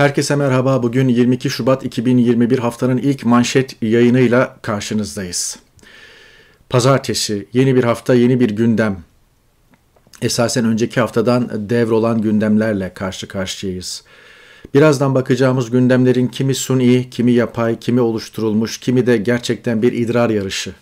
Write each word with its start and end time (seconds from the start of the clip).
Herkese 0.00 0.36
merhaba. 0.36 0.82
Bugün 0.82 1.08
22 1.08 1.50
Şubat 1.50 1.84
2021 1.84 2.58
haftanın 2.58 2.96
ilk 2.98 3.24
manşet 3.24 3.82
yayınıyla 3.82 4.56
karşınızdayız. 4.62 5.58
Pazartesi, 6.68 7.48
yeni 7.52 7.76
bir 7.76 7.84
hafta, 7.84 8.14
yeni 8.14 8.40
bir 8.40 8.50
gündem. 8.50 9.02
Esasen 10.22 10.64
önceki 10.64 11.00
haftadan 11.00 11.70
devrolan 11.70 12.22
gündemlerle 12.22 12.94
karşı 12.94 13.28
karşıyayız. 13.28 14.04
Birazdan 14.74 15.14
bakacağımız 15.14 15.70
gündemlerin 15.70 16.28
kimi 16.28 16.54
suni, 16.54 17.10
kimi 17.10 17.32
yapay, 17.32 17.78
kimi 17.78 18.00
oluşturulmuş, 18.00 18.78
kimi 18.78 19.06
de 19.06 19.16
gerçekten 19.16 19.82
bir 19.82 19.92
idrar 19.92 20.30
yarışı. 20.30 20.72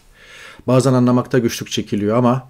Bazen 0.66 0.92
anlamakta 0.92 1.38
güçlük 1.38 1.70
çekiliyor 1.70 2.16
ama 2.16 2.48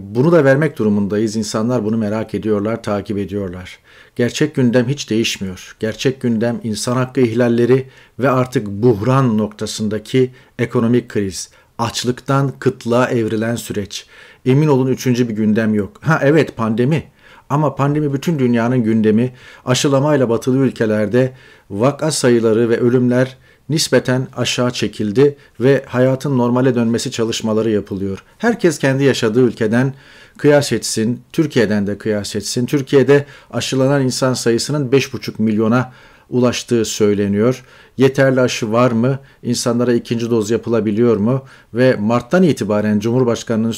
bunu 0.00 0.32
da 0.32 0.44
vermek 0.44 0.78
durumundayız. 0.78 1.36
İnsanlar 1.36 1.84
bunu 1.84 1.96
merak 1.96 2.34
ediyorlar, 2.34 2.82
takip 2.82 3.18
ediyorlar. 3.18 3.78
Gerçek 4.16 4.54
gündem 4.54 4.88
hiç 4.88 5.10
değişmiyor. 5.10 5.76
Gerçek 5.80 6.20
gündem 6.20 6.60
insan 6.62 6.96
hakkı 6.96 7.20
ihlalleri 7.20 7.86
ve 8.18 8.30
artık 8.30 8.66
buhran 8.66 9.38
noktasındaki 9.38 10.30
ekonomik 10.58 11.08
kriz, 11.08 11.50
açlıktan 11.78 12.52
kıtlığa 12.58 13.10
evrilen 13.10 13.56
süreç. 13.56 14.06
Emin 14.46 14.68
olun 14.68 14.86
üçüncü 14.86 15.28
bir 15.28 15.34
gündem 15.34 15.74
yok. 15.74 15.96
Ha 16.00 16.20
evet 16.22 16.56
pandemi. 16.56 17.04
Ama 17.50 17.74
pandemi 17.74 18.12
bütün 18.12 18.38
dünyanın 18.38 18.84
gündemi. 18.84 19.32
Aşılamayla 19.64 20.28
batılı 20.28 20.58
ülkelerde 20.58 21.32
vaka 21.70 22.10
sayıları 22.10 22.68
ve 22.70 22.80
ölümler 22.80 23.36
nispeten 23.68 24.26
aşağı 24.36 24.70
çekildi 24.70 25.36
ve 25.60 25.84
hayatın 25.86 26.38
normale 26.38 26.74
dönmesi 26.74 27.10
çalışmaları 27.10 27.70
yapılıyor. 27.70 28.22
Herkes 28.38 28.78
kendi 28.78 29.04
yaşadığı 29.04 29.40
ülkeden 29.40 29.94
kıyas 30.38 30.72
etsin, 30.72 31.20
Türkiye'den 31.32 31.86
de 31.86 31.98
kıyas 31.98 32.36
etsin. 32.36 32.66
Türkiye'de 32.66 33.26
aşılanan 33.50 34.02
insan 34.02 34.34
sayısının 34.34 34.90
5,5 34.90 35.32
milyona 35.38 35.92
ulaştığı 36.30 36.84
söyleniyor. 36.84 37.64
Yeterli 37.96 38.40
aşı 38.40 38.72
var 38.72 38.90
mı? 38.90 39.18
İnsanlara 39.42 39.92
ikinci 39.92 40.30
doz 40.30 40.50
yapılabiliyor 40.50 41.16
mu? 41.16 41.42
Ve 41.74 41.96
Mart'tan 42.00 42.42
itibaren 42.42 42.98
Cumhurbaşkanı'nın 42.98 43.72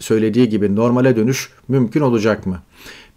söylediği 0.00 0.48
gibi 0.48 0.76
normale 0.76 1.16
dönüş 1.16 1.50
mümkün 1.68 2.00
olacak 2.00 2.46
mı? 2.46 2.62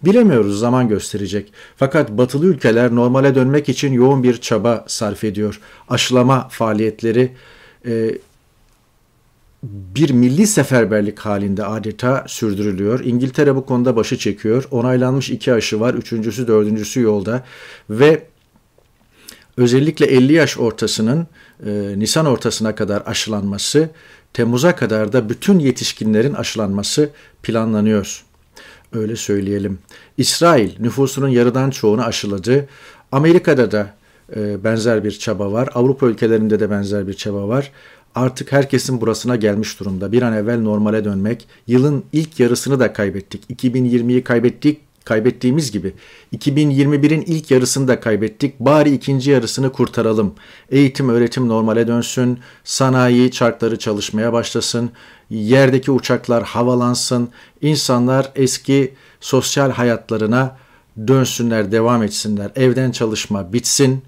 Bilemiyoruz 0.06 0.60
zaman 0.60 0.88
gösterecek. 0.88 1.54
Fakat 1.76 2.10
batılı 2.10 2.46
ülkeler 2.46 2.96
normale 2.96 3.36
dönmek 3.36 3.70
için 3.70 3.94
yoğun 3.94 4.24
bir 4.24 4.42
çaba 4.42 4.86
sarf 4.88 5.24
ediyor. 5.24 5.62
Aşılama 5.90 6.48
faaliyetleri 6.50 7.32
e, 7.86 8.12
bir 9.64 10.10
milli 10.10 10.48
seferberlik 10.48 11.20
halinde 11.20 11.66
adeta 11.66 12.26
sürdürülüyor. 12.28 13.00
İngiltere 13.04 13.56
bu 13.56 13.66
konuda 13.66 13.96
başı 13.96 14.18
çekiyor. 14.18 14.68
Onaylanmış 14.72 15.30
iki 15.30 15.54
aşı 15.54 15.80
var. 15.80 15.94
Üçüncüsü, 15.94 16.48
dördüncüsü 16.48 17.02
yolda. 17.02 17.44
Ve 17.90 18.24
özellikle 19.58 20.06
50 20.06 20.34
yaş 20.34 20.58
ortasının 20.58 21.28
e, 21.66 21.94
Nisan 21.98 22.26
ortasına 22.26 22.76
kadar 22.76 23.04
aşılanması, 23.06 23.90
Temmuz'a 24.34 24.76
kadar 24.76 25.14
da 25.14 25.30
bütün 25.30 25.60
yetişkinlerin 25.60 26.34
aşılanması 26.34 27.10
planlanıyor. 27.44 28.26
Öyle 28.94 29.16
söyleyelim. 29.16 29.80
İsrail 30.18 30.80
nüfusunun 30.80 31.28
yarıdan 31.28 31.70
çoğunu 31.70 32.04
aşıladı. 32.04 32.68
Amerika'da 33.12 33.72
da 33.72 33.94
e, 34.36 34.64
benzer 34.64 35.04
bir 35.04 35.12
çaba 35.12 35.52
var. 35.52 35.70
Avrupa 35.74 36.08
ülkelerinde 36.08 36.60
de 36.60 36.70
benzer 36.70 37.08
bir 37.08 37.14
çaba 37.14 37.48
var. 37.48 37.72
Artık 38.16 38.52
herkesin 38.52 39.02
burasına 39.02 39.36
gelmiş 39.36 39.80
durumda. 39.80 40.12
Bir 40.12 40.22
an 40.22 40.34
evvel 40.34 40.60
normale 40.60 41.06
dönmek. 41.06 41.48
Yılın 41.68 42.04
ilk 42.14 42.40
yarısını 42.40 42.80
da 42.80 42.94
kaybettik. 42.94 43.42
2020'yi 43.50 44.24
kaybettik 44.24 44.82
kaybettiğimiz 45.06 45.72
gibi 45.72 45.94
2021'in 46.36 47.22
ilk 47.22 47.52
yarısını 47.52 47.88
da 47.88 48.00
kaybettik. 48.00 48.60
Bari 48.60 48.94
ikinci 48.94 49.32
yarısını 49.32 49.72
kurtaralım. 49.72 50.34
Eğitim, 50.70 51.10
öğretim 51.10 51.48
normale 51.48 51.88
dönsün. 51.88 52.40
Sanayi 52.64 53.32
çarkları 53.32 53.80
çalışmaya 53.80 54.34
başlasın. 54.34 54.92
Yerdeki 55.32 55.92
uçaklar 55.92 56.44
havalansın. 56.44 57.30
İnsanlar 57.62 58.32
eski 58.36 58.94
sosyal 59.20 59.72
hayatlarına 59.72 60.58
dönsünler, 61.08 61.72
devam 61.72 62.04
etsinler. 62.04 62.52
Evden 62.56 62.92
çalışma 62.92 63.54
bitsin. 63.54 64.04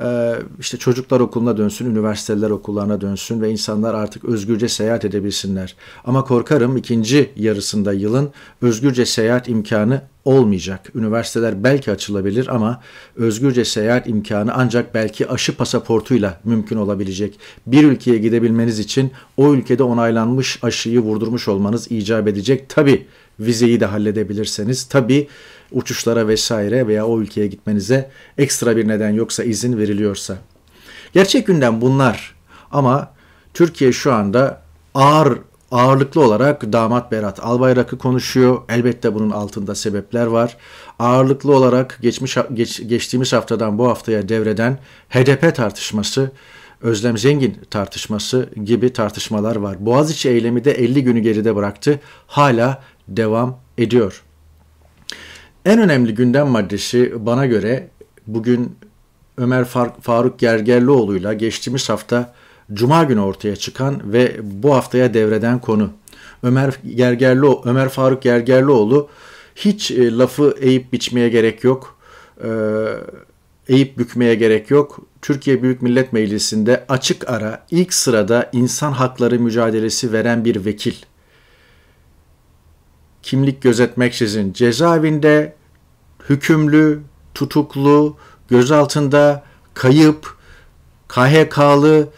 Ee, 0.00 0.34
işte 0.60 0.78
çocuklar 0.78 1.20
okuluna 1.20 1.56
dönsün, 1.56 1.90
üniversiteler 1.90 2.50
okullarına 2.50 3.00
dönsün 3.00 3.40
ve 3.40 3.50
insanlar 3.50 3.94
artık 3.94 4.24
özgürce 4.24 4.68
seyahat 4.68 5.04
edebilsinler. 5.04 5.76
Ama 6.04 6.24
korkarım 6.24 6.76
ikinci 6.76 7.30
yarısında 7.36 7.92
yılın 7.92 8.30
özgürce 8.62 9.06
seyahat 9.06 9.48
imkanı 9.48 10.02
olmayacak. 10.24 10.90
Üniversiteler 10.94 11.64
belki 11.64 11.90
açılabilir 11.90 12.54
ama 12.54 12.80
özgürce 13.16 13.64
seyahat 13.64 14.08
imkanı 14.08 14.54
ancak 14.54 14.94
belki 14.94 15.28
aşı 15.28 15.56
pasaportuyla 15.56 16.40
mümkün 16.44 16.76
olabilecek. 16.76 17.38
Bir 17.66 17.84
ülkeye 17.84 18.18
gidebilmeniz 18.18 18.78
için 18.78 19.12
o 19.36 19.54
ülkede 19.54 19.82
onaylanmış 19.82 20.58
aşıyı 20.62 21.00
vurdurmuş 21.00 21.48
olmanız 21.48 21.92
icap 21.92 22.28
edecek. 22.28 22.68
Tabi 22.68 23.06
vizeyi 23.40 23.80
de 23.80 23.86
halledebilirseniz, 23.86 24.84
tabi 24.84 25.28
uçuşlara 25.74 26.28
vesaire 26.28 26.86
veya 26.86 27.06
o 27.06 27.20
ülkeye 27.20 27.46
gitmenize 27.46 28.10
ekstra 28.38 28.76
bir 28.76 28.88
neden 28.88 29.10
yoksa 29.10 29.44
izin 29.44 29.78
veriliyorsa. 29.78 30.38
Gerçek 31.12 31.46
gündem 31.46 31.80
bunlar 31.80 32.34
ama 32.70 33.10
Türkiye 33.54 33.92
şu 33.92 34.12
anda 34.12 34.62
ağır 34.94 35.38
ağırlıklı 35.70 36.20
olarak 36.20 36.72
damat 36.72 37.12
Berat 37.12 37.44
Albayrak'ı 37.44 37.98
konuşuyor. 37.98 38.62
Elbette 38.68 39.14
bunun 39.14 39.30
altında 39.30 39.74
sebepler 39.74 40.26
var. 40.26 40.56
Ağırlıklı 40.98 41.56
olarak 41.56 41.98
geçmiş 42.02 42.36
geç, 42.54 42.88
geçtiğimiz 42.88 43.32
haftadan 43.32 43.78
bu 43.78 43.88
haftaya 43.88 44.28
devreden 44.28 44.78
HDP 45.08 45.54
tartışması, 45.56 46.30
Özlem 46.82 47.18
Zengin 47.18 47.58
tartışması 47.70 48.48
gibi 48.64 48.92
tartışmalar 48.92 49.56
var. 49.56 49.86
Boğaziçi 49.86 50.28
eylemi 50.28 50.64
de 50.64 50.72
50 50.72 51.04
günü 51.04 51.20
geride 51.20 51.56
bıraktı. 51.56 52.00
Hala 52.26 52.82
devam 53.08 53.58
ediyor. 53.78 54.22
En 55.64 55.78
önemli 55.78 56.14
gündem 56.14 56.48
maddesi 56.48 57.26
bana 57.26 57.46
göre 57.46 57.88
bugün 58.26 58.76
Ömer 59.38 59.64
Faruk 60.00 60.38
Gergerlioğlu'yla 60.38 61.32
geçtiğimiz 61.32 61.88
hafta 61.88 62.34
Cuma 62.72 63.04
günü 63.04 63.20
ortaya 63.20 63.56
çıkan 63.56 64.12
ve 64.12 64.36
bu 64.42 64.74
haftaya 64.74 65.14
devreden 65.14 65.58
konu. 65.58 65.90
Ömer 66.42 66.74
Gergerli 66.94 67.46
Ömer 67.64 67.88
Faruk 67.88 68.22
Gergerlioğlu 68.22 69.08
hiç 69.56 69.90
e, 69.90 70.18
lafı 70.18 70.54
eğip 70.60 70.92
biçmeye 70.92 71.28
gerek 71.28 71.64
yok. 71.64 71.98
E, 72.44 72.48
eğip 73.68 73.98
bükmeye 73.98 74.34
gerek 74.34 74.70
yok. 74.70 75.00
Türkiye 75.22 75.62
Büyük 75.62 75.82
Millet 75.82 76.12
Meclisi'nde 76.12 76.84
açık 76.88 77.30
ara 77.30 77.66
ilk 77.70 77.94
sırada 77.94 78.50
insan 78.52 78.92
hakları 78.92 79.40
mücadelesi 79.40 80.12
veren 80.12 80.44
bir 80.44 80.64
vekil. 80.64 80.94
Kimlik 83.24 83.62
gözetmeksizin 83.62 84.52
cezaevinde 84.52 85.54
hükümlü, 86.28 87.00
tutuklu, 87.34 88.16
gözaltında, 88.48 89.44
kayıp, 89.74 90.36
KHK'lı, 91.08 92.08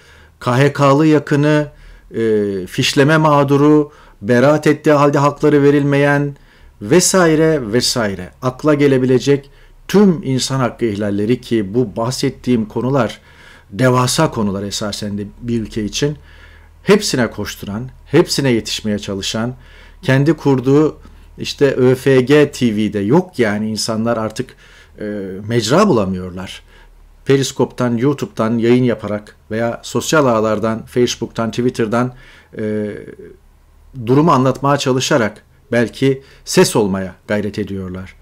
KHK'lı 0.41 1.07
yakını, 1.07 1.69
e, 2.15 2.67
fişleme 2.67 3.17
mağduru, 3.17 3.93
beraat 4.23 4.67
ettiği 4.67 4.93
halde 4.93 5.19
hakları 5.19 5.63
verilmeyen 5.63 6.37
vesaire 6.83 7.73
vesaire. 7.73 8.31
Akla 8.43 8.75
gelebilecek 8.75 9.51
tüm 9.89 10.23
insan 10.23 10.61
hakkı 10.61 10.85
ihlalleri 10.85 11.41
ki 11.41 11.75
bu 11.75 11.97
bahsettiğim 11.97 12.67
konular 12.67 13.21
devasa 13.71 14.31
konular 14.31 14.63
esasen 14.63 15.19
de 15.19 15.27
bir 15.43 15.61
ülke 15.61 15.85
için 15.85 16.17
hepsine 16.83 17.31
koşturan, 17.31 17.91
hepsine 18.07 18.51
yetişmeye 18.51 18.99
çalışan, 18.99 19.55
kendi 20.03 20.33
kurduğu 20.33 20.99
işte 21.39 21.75
ÖFG 21.75 22.53
TV'de 22.53 22.99
yok 22.99 23.39
yani 23.39 23.71
insanlar 23.71 24.17
artık 24.17 24.57
e, 25.01 25.05
mecra 25.49 25.89
bulamıyorlar. 25.89 26.63
Periskop'tan, 27.25 27.97
YouTube'dan 27.97 28.59
yayın 28.59 28.85
yaparak 28.85 29.37
veya 29.51 29.81
sosyal 29.83 30.27
ağlardan, 30.27 30.87
Facebook'tan, 30.87 31.51
Twitter'dan 31.51 32.15
e, 32.59 32.95
durumu 34.07 34.31
anlatmaya 34.31 34.77
çalışarak 34.77 35.43
belki 35.73 36.23
ses 36.45 36.77
olmaya 36.77 37.15
gayret 37.29 37.59
ediyorlar. 37.59 38.17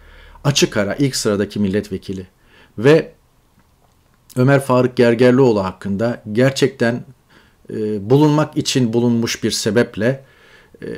Açık 0.44 0.76
ara 0.76 0.94
ilk 0.94 1.16
sıradaki 1.16 1.60
milletvekili 1.60 2.26
ve 2.78 3.12
Ömer 4.36 4.60
Faruk 4.60 4.96
Gergerlioğlu 4.96 5.64
hakkında 5.64 6.22
gerçekten 6.32 7.04
e, 7.70 8.10
bulunmak 8.10 8.56
için 8.56 8.92
bulunmuş 8.92 9.44
bir 9.44 9.50
sebeple 9.50 10.24
e, 10.82 10.88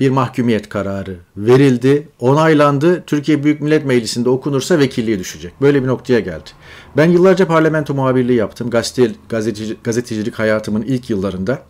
bir 0.00 0.10
mahkumiyet 0.10 0.68
kararı 0.68 1.16
verildi, 1.36 2.08
onaylandı. 2.18 3.04
Türkiye 3.06 3.44
Büyük 3.44 3.60
Millet 3.60 3.84
Meclisi'nde 3.84 4.28
okunursa 4.28 4.78
vekilliği 4.78 5.18
düşecek. 5.18 5.60
Böyle 5.60 5.82
bir 5.82 5.88
noktaya 5.88 6.20
geldi. 6.20 6.50
Ben 6.96 7.10
yıllarca 7.10 7.46
parlamento 7.46 7.94
muhabirliği 7.94 8.38
yaptım. 8.38 8.70
Gazete, 8.70 9.12
gazeteci, 9.28 9.76
gazetecilik 9.84 10.38
hayatımın 10.38 10.82
ilk 10.82 11.10
yıllarında. 11.10 11.62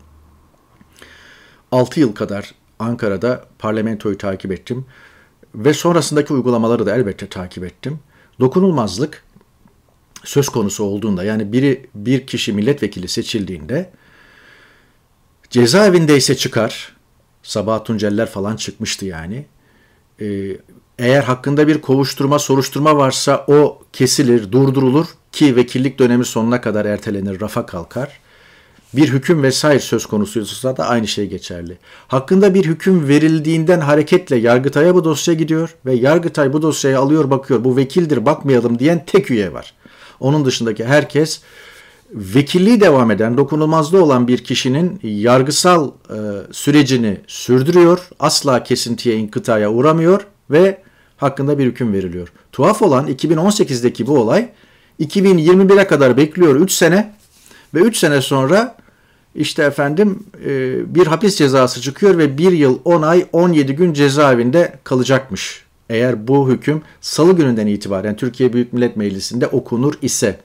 6 1.73 2.01
yıl 2.01 2.15
kadar 2.15 2.55
Ankara'da 2.79 3.45
parlamentoyu 3.59 4.19
takip 4.19 4.53
ettim. 4.53 4.87
Ve 5.55 5.75
sonrasındaki 5.75 6.33
uygulamaları 6.33 6.87
da 6.87 6.97
elbette 6.97 7.27
takip 7.27 7.65
ettim. 7.65 7.99
Dokunulmazlık 8.41 9.25
söz 10.25 10.49
konusu 10.49 10.85
olduğunda 10.85 11.25
yani 11.25 11.53
biri 11.53 11.87
bir 11.95 12.27
kişi 12.27 12.53
milletvekili 12.53 13.09
seçildiğinde 13.09 13.91
cezaevinde 15.51 16.17
ise 16.17 16.37
çıkar. 16.37 16.98
Sabah 17.49 17.85
Tunceller 17.85 18.27
falan 18.27 18.57
çıkmıştı 18.57 19.07
yani. 19.07 19.47
Ee, 20.21 20.27
eğer 20.99 21.23
hakkında 21.23 21.69
bir 21.69 21.81
kovuşturma, 21.81 22.39
soruşturma 22.39 22.97
varsa 22.97 23.45
o 23.49 23.83
kesilir, 23.93 24.53
durdurulur 24.53 25.07
ki 25.33 25.57
vekillik 25.57 25.99
dönemi 25.99 26.25
sonuna 26.25 26.61
kadar 26.61 26.85
ertelenir, 26.85 27.41
rafa 27.41 27.67
kalkar. 27.67 28.21
Bir 28.95 29.09
hüküm 29.09 29.43
vesaire 29.43 29.81
söz 29.81 30.07
konusuysa 30.07 30.77
da 30.77 30.89
aynı 30.89 31.09
şey 31.09 31.27
geçerli. 31.27 31.79
Hakkında 32.09 32.55
bir 32.55 32.65
hüküm 32.65 33.09
verildiğinden 33.09 33.81
hareketle 33.81 34.37
Yargıtay'a 34.37 34.95
bu 34.95 35.05
dosya 35.05 35.35
gidiyor 35.35 35.77
ve 35.87 35.95
Yargıtay 35.95 36.53
bu 36.53 36.63
dosyayı 36.63 36.99
alıyor 36.99 37.31
bakıyor 37.31 37.65
bu 37.65 37.77
vekildir 37.77 38.27
bakmayalım 38.27 38.79
diyen 38.79 39.05
tek 39.07 39.31
üye 39.31 39.53
var. 39.53 39.75
Onun 40.21 40.45
dışındaki 40.45 40.85
herkes 40.85 41.41
vekilliği 42.13 42.81
devam 42.81 43.11
eden, 43.11 43.37
dokunulmazlığı 43.37 44.05
olan 44.05 44.29
bir 44.29 44.45
kişinin 44.45 45.01
yargısal 45.03 45.89
e, 45.89 46.17
sürecini 46.53 47.21
sürdürüyor. 47.27 48.09
Asla 48.21 48.63
kesintiye, 48.63 49.17
inkıtaya 49.17 49.73
uğramıyor 49.73 50.27
ve 50.51 50.83
hakkında 51.17 51.59
bir 51.59 51.65
hüküm 51.65 51.93
veriliyor. 51.93 52.33
Tuhaf 52.53 52.83
olan 52.83 53.09
2018'deki 53.09 54.07
bu 54.07 54.19
olay 54.19 54.49
2021'e 55.01 55.87
kadar 55.87 56.17
bekliyor 56.17 56.57
3 56.57 56.73
sene 56.73 57.13
ve 57.75 57.81
3 57.81 57.97
sene 57.97 58.23
sonra 58.23 58.77
işte 59.35 59.63
efendim 59.63 60.19
e, 60.45 60.95
bir 60.95 61.07
hapis 61.07 61.37
cezası 61.37 61.81
çıkıyor 61.81 62.19
ve 62.19 62.39
1 62.39 62.53
yıl 62.53 62.79
10 62.85 63.03
ay 63.03 63.27
17 63.33 63.75
gün 63.75 63.93
cezaevinde 63.93 64.79
kalacakmış. 64.85 65.65
Eğer 65.91 66.29
bu 66.29 66.49
hüküm 66.49 66.83
salı 67.01 67.37
gününden 67.37 67.67
itibaren 67.67 68.17
Türkiye 68.17 68.53
Büyük 68.53 68.73
Millet 68.73 68.97
Meclisi'nde 68.97 69.47
okunur 69.47 69.95
ise 70.03 70.39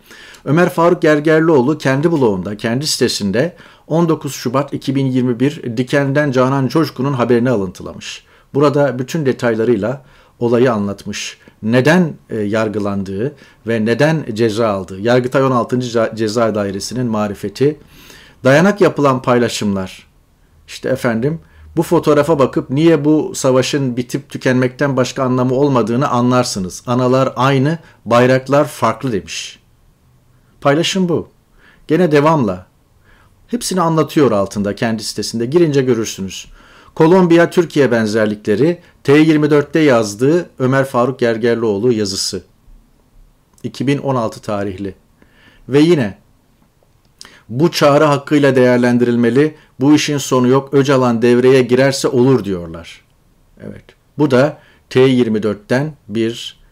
Ömer 0.45 0.69
Faruk 0.69 1.01
Gergerlioğlu 1.01 1.77
kendi 1.77 2.11
blogunda, 2.11 2.57
kendi 2.57 2.87
sitesinde 2.87 3.55
19 3.87 4.33
Şubat 4.33 4.73
2021 4.73 5.77
Diken'den 5.77 6.31
Canan 6.31 6.67
Coşkun'un 6.67 7.13
haberini 7.13 7.49
alıntılamış. 7.49 8.23
Burada 8.53 8.99
bütün 8.99 9.25
detaylarıyla 9.25 10.01
olayı 10.39 10.73
anlatmış. 10.73 11.37
Neden 11.63 12.13
e, 12.29 12.39
yargılandığı 12.39 13.35
ve 13.67 13.85
neden 13.85 14.25
ceza 14.33 14.67
aldığı. 14.67 14.99
Yargıtay 14.99 15.43
16. 15.43 15.79
Ceza 16.15 16.55
Dairesi'nin 16.55 17.05
marifeti. 17.05 17.79
Dayanak 18.43 18.81
yapılan 18.81 19.21
paylaşımlar. 19.21 20.07
İşte 20.67 20.89
efendim 20.89 21.39
bu 21.77 21.83
fotoğrafa 21.83 22.39
bakıp 22.39 22.69
niye 22.69 23.05
bu 23.05 23.35
savaşın 23.35 23.97
bitip 23.97 24.29
tükenmekten 24.29 24.97
başka 24.97 25.23
anlamı 25.23 25.53
olmadığını 25.53 26.07
anlarsınız. 26.07 26.83
Analar 26.87 27.33
aynı, 27.35 27.77
bayraklar 28.05 28.65
farklı 28.65 29.11
demiş. 29.11 29.62
Paylaşım 30.63 31.09
bu. 31.09 31.29
Gene 31.87 32.11
devamla. 32.11 32.67
Hepsini 33.47 33.81
anlatıyor 33.81 34.31
altında 34.31 34.75
kendi 34.75 35.03
sitesinde. 35.03 35.45
Girince 35.45 35.81
görürsünüz. 35.81 36.47
Kolombiya 36.95 37.49
Türkiye 37.49 37.91
benzerlikleri 37.91 38.79
T24'te 39.03 39.79
yazdığı 39.79 40.49
Ömer 40.59 40.85
Faruk 40.85 41.19
Gergerlioğlu 41.19 41.91
yazısı. 41.91 42.43
2016 43.63 44.41
tarihli. 44.41 44.95
Ve 45.69 45.79
yine 45.79 46.17
bu 47.49 47.71
çağrı 47.71 48.03
hakkıyla 48.03 48.55
değerlendirilmeli. 48.55 49.55
Bu 49.79 49.93
işin 49.93 50.17
sonu 50.17 50.47
yok. 50.47 50.73
Öcalan 50.73 51.21
devreye 51.21 51.61
girerse 51.61 52.07
olur 52.07 52.43
diyorlar. 52.43 53.01
Evet. 53.61 53.85
Bu 54.17 54.31
da 54.31 54.57
T24'ten 54.89 55.93
bir 56.07 56.62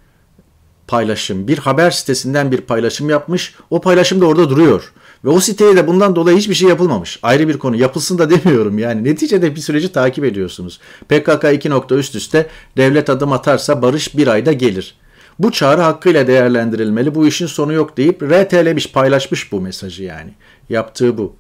paylaşım. 0.91 1.47
Bir 1.47 1.57
haber 1.57 1.91
sitesinden 1.91 2.51
bir 2.51 2.61
paylaşım 2.61 3.09
yapmış. 3.09 3.55
O 3.69 3.81
paylaşım 3.81 4.21
da 4.21 4.25
orada 4.25 4.49
duruyor. 4.49 4.93
Ve 5.25 5.29
o 5.29 5.39
siteye 5.39 5.75
de 5.75 5.87
bundan 5.87 6.15
dolayı 6.15 6.37
hiçbir 6.37 6.53
şey 6.55 6.69
yapılmamış. 6.69 7.19
Ayrı 7.23 7.47
bir 7.47 7.57
konu. 7.57 7.75
Yapılsın 7.75 8.17
da 8.17 8.29
demiyorum 8.43 8.79
yani. 8.79 9.03
Neticede 9.03 9.55
bir 9.55 9.61
süreci 9.61 9.91
takip 9.91 10.23
ediyorsunuz. 10.23 10.79
PKK 11.09 11.45
2 11.53 11.69
nokta 11.69 11.95
üst 11.95 12.15
üste 12.15 12.47
devlet 12.77 13.09
adım 13.09 13.31
atarsa 13.31 13.81
barış 13.81 14.17
bir 14.17 14.27
ayda 14.27 14.53
gelir. 14.53 14.95
Bu 15.39 15.51
çağrı 15.51 15.81
hakkıyla 15.81 16.27
değerlendirilmeli. 16.27 17.15
Bu 17.15 17.27
işin 17.27 17.47
sonu 17.47 17.73
yok 17.73 17.97
deyip 17.97 18.23
RT'lemiş, 18.23 18.91
paylaşmış 18.91 19.51
bu 19.51 19.61
mesajı 19.61 20.03
yani. 20.03 20.33
Yaptığı 20.69 21.17
bu. 21.17 21.35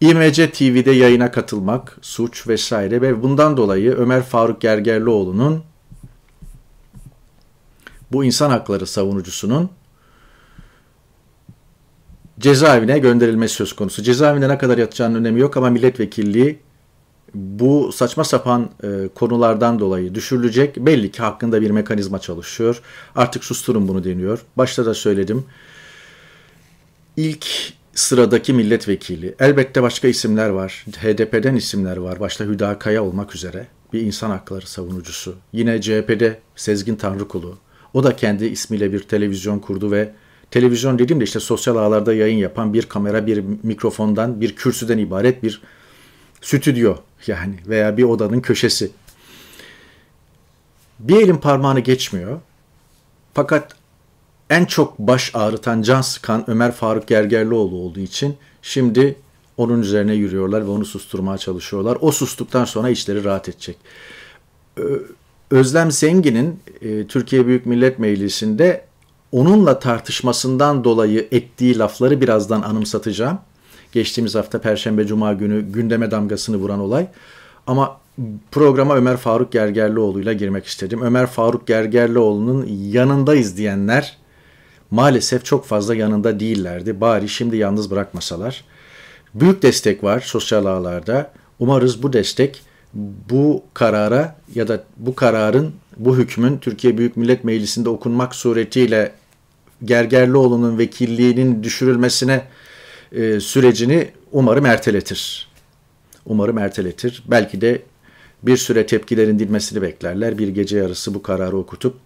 İMC 0.00 0.50
TV'de 0.50 0.90
yayına 0.90 1.30
katılmak, 1.30 1.98
suç 2.02 2.48
vesaire 2.48 3.00
ve 3.00 3.22
bundan 3.22 3.56
dolayı 3.56 3.94
Ömer 3.94 4.22
Faruk 4.22 4.60
Gergerlioğlu'nun 4.60 5.62
bu 8.14 8.24
insan 8.24 8.50
hakları 8.50 8.86
savunucusunun 8.86 9.70
cezaevine 12.40 12.98
gönderilmesi 12.98 13.54
söz 13.54 13.72
konusu. 13.72 14.02
Cezaevinde 14.02 14.48
ne 14.48 14.58
kadar 14.58 14.78
yatacağının 14.78 15.18
önemi 15.18 15.40
yok 15.40 15.56
ama 15.56 15.70
milletvekilliği 15.70 16.58
bu 17.34 17.92
saçma 17.92 18.24
sapan 18.24 18.70
e, 18.84 19.08
konulardan 19.14 19.78
dolayı 19.78 20.14
düşürülecek. 20.14 20.76
Belli 20.76 21.10
ki 21.10 21.22
hakkında 21.22 21.62
bir 21.62 21.70
mekanizma 21.70 22.18
çalışıyor. 22.18 22.82
Artık 23.14 23.44
susturun 23.44 23.88
bunu 23.88 24.04
deniyor. 24.04 24.40
Başta 24.56 24.86
da 24.86 24.94
söyledim. 24.94 25.44
İlk 27.16 27.46
sıradaki 27.94 28.52
milletvekili. 28.52 29.34
Elbette 29.40 29.82
başka 29.82 30.08
isimler 30.08 30.48
var. 30.48 30.84
HDP'den 31.02 31.54
isimler 31.56 31.96
var. 31.96 32.20
Başta 32.20 32.44
Hüda 32.44 32.78
Kaya 32.78 33.04
olmak 33.04 33.34
üzere 33.34 33.66
bir 33.92 34.00
insan 34.00 34.30
hakları 34.30 34.66
savunucusu. 34.66 35.34
Yine 35.52 35.80
CHP'de 35.80 36.40
Sezgin 36.56 36.96
Tanrıkulu. 36.96 37.58
O 37.94 38.04
da 38.04 38.16
kendi 38.16 38.44
ismiyle 38.44 38.92
bir 38.92 39.00
televizyon 39.00 39.58
kurdu 39.58 39.90
ve 39.90 40.12
televizyon 40.50 40.98
dediğimde 40.98 41.24
işte 41.24 41.40
sosyal 41.40 41.76
ağlarda 41.76 42.14
yayın 42.14 42.38
yapan 42.38 42.74
bir 42.74 42.82
kamera, 42.82 43.26
bir 43.26 43.44
mikrofondan, 43.62 44.40
bir 44.40 44.56
kürsüden 44.56 44.98
ibaret 44.98 45.42
bir 45.42 45.62
stüdyo 46.40 46.96
yani 47.26 47.54
veya 47.66 47.96
bir 47.96 48.02
odanın 48.02 48.40
köşesi. 48.40 48.90
Bir 50.98 51.16
elin 51.16 51.36
parmağını 51.36 51.80
geçmiyor. 51.80 52.40
Fakat 53.34 53.76
en 54.50 54.64
çok 54.64 54.98
baş 54.98 55.30
ağrıtan, 55.34 55.82
can 55.82 56.00
sıkan 56.00 56.50
Ömer 56.50 56.72
Faruk 56.72 57.08
Gergerlioğlu 57.08 57.76
olduğu 57.76 58.00
için 58.00 58.36
şimdi 58.62 59.16
onun 59.56 59.82
üzerine 59.82 60.14
yürüyorlar 60.14 60.66
ve 60.66 60.70
onu 60.70 60.84
susturmaya 60.84 61.38
çalışıyorlar. 61.38 61.98
O 62.00 62.12
sustuktan 62.12 62.64
sonra 62.64 62.90
işleri 62.90 63.24
rahat 63.24 63.48
edecek. 63.48 63.76
Özlem 65.54 65.90
Zengin'in 65.90 66.60
e, 66.82 67.06
Türkiye 67.06 67.46
Büyük 67.46 67.66
Millet 67.66 67.98
Meclisi'nde 67.98 68.84
onunla 69.32 69.78
tartışmasından 69.78 70.84
dolayı 70.84 71.28
ettiği 71.30 71.78
lafları 71.78 72.20
birazdan 72.20 72.62
anımsatacağım. 72.62 73.38
Geçtiğimiz 73.92 74.34
hafta 74.34 74.60
Perşembe 74.60 75.06
Cuma 75.06 75.32
günü 75.32 75.60
gündeme 75.60 76.10
damgasını 76.10 76.56
vuran 76.56 76.80
olay. 76.80 77.06
Ama 77.66 78.00
programa 78.50 78.96
Ömer 78.96 79.16
Faruk 79.16 79.52
Gergerlioğlu 79.52 80.20
ile 80.20 80.34
girmek 80.34 80.66
istedim. 80.66 81.02
Ömer 81.02 81.26
Faruk 81.26 81.66
Gergerlioğlu'nun 81.66 82.66
yanındayız 82.66 83.56
diyenler 83.56 84.18
maalesef 84.90 85.44
çok 85.44 85.66
fazla 85.66 85.94
yanında 85.94 86.40
değillerdi. 86.40 87.00
Bari 87.00 87.28
şimdi 87.28 87.56
yalnız 87.56 87.90
bırakmasalar. 87.90 88.64
Büyük 89.34 89.62
destek 89.62 90.04
var 90.04 90.20
sosyal 90.20 90.66
ağlarda. 90.66 91.32
Umarız 91.58 92.02
bu 92.02 92.12
destek 92.12 92.62
bu 93.30 93.62
karara 93.74 94.36
ya 94.54 94.68
da 94.68 94.84
bu 94.96 95.14
kararın, 95.14 95.72
bu 95.96 96.16
hükmün 96.16 96.58
Türkiye 96.58 96.98
Büyük 96.98 97.16
Millet 97.16 97.44
Meclisi'nde 97.44 97.88
okunmak 97.88 98.34
suretiyle 98.34 99.12
Gergerlioğlu'nun 99.84 100.78
vekilliğinin 100.78 101.62
düşürülmesine 101.62 102.44
e, 103.12 103.40
sürecini 103.40 104.10
umarım 104.32 104.66
erteletir. 104.66 105.48
Umarım 106.26 106.58
erteletir. 106.58 107.24
Belki 107.26 107.60
de 107.60 107.82
bir 108.42 108.56
süre 108.56 108.86
tepkilerin 108.86 109.38
dinmesini 109.38 109.82
beklerler. 109.82 110.38
Bir 110.38 110.48
gece 110.48 110.76
yarısı 110.76 111.14
bu 111.14 111.22
kararı 111.22 111.56
okutup 111.56 111.96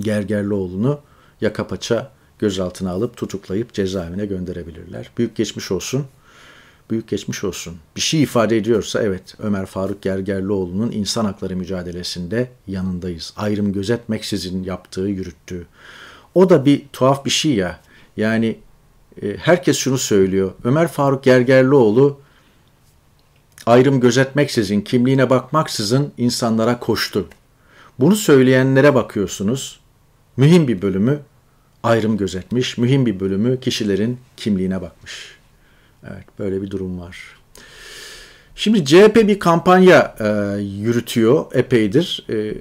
Gergerlioğlu'nu 0.00 1.00
yaka 1.40 1.66
paça 1.66 2.12
gözaltına 2.38 2.90
alıp 2.90 3.16
tutuklayıp 3.16 3.74
cezaevine 3.74 4.26
gönderebilirler. 4.26 5.10
Büyük 5.18 5.36
geçmiş 5.36 5.70
olsun. 5.70 6.06
Büyük 6.90 7.08
geçmiş 7.08 7.44
olsun. 7.44 7.76
Bir 7.96 8.00
şey 8.00 8.22
ifade 8.22 8.56
ediyorsa 8.56 9.02
evet 9.02 9.34
Ömer 9.38 9.66
Faruk 9.66 10.02
Gergerlioğlu'nun 10.02 10.92
insan 10.92 11.24
hakları 11.24 11.56
mücadelesinde 11.56 12.50
yanındayız. 12.66 13.32
Ayrım 13.36 13.72
gözetmeksizin 13.72 14.64
yaptığı, 14.64 15.00
yürüttüğü. 15.00 15.66
O 16.34 16.50
da 16.50 16.64
bir 16.64 16.82
tuhaf 16.92 17.24
bir 17.24 17.30
şey 17.30 17.54
ya. 17.54 17.80
Yani 18.16 18.58
e, 19.22 19.36
herkes 19.36 19.78
şunu 19.78 19.98
söylüyor. 19.98 20.52
Ömer 20.64 20.88
Faruk 20.88 21.24
Gergerlioğlu 21.24 22.20
ayrım 23.66 24.00
gözetmeksizin, 24.00 24.80
kimliğine 24.80 25.30
bakmaksızın 25.30 26.12
insanlara 26.18 26.80
koştu. 26.80 27.28
Bunu 27.98 28.16
söyleyenlere 28.16 28.94
bakıyorsunuz. 28.94 29.80
Mühim 30.36 30.68
bir 30.68 30.82
bölümü 30.82 31.20
ayrım 31.82 32.16
gözetmiş, 32.16 32.78
mühim 32.78 33.06
bir 33.06 33.20
bölümü 33.20 33.60
kişilerin 33.60 34.18
kimliğine 34.36 34.82
bakmış. 34.82 35.39
Evet, 36.04 36.24
böyle 36.38 36.62
bir 36.62 36.70
durum 36.70 37.00
var. 37.00 37.18
Şimdi 38.54 38.84
CHP 38.84 39.16
bir 39.16 39.38
kampanya 39.38 40.14
e, 40.20 40.60
yürütüyor 40.60 41.44
epeydir. 41.52 42.26
E, 42.30 42.54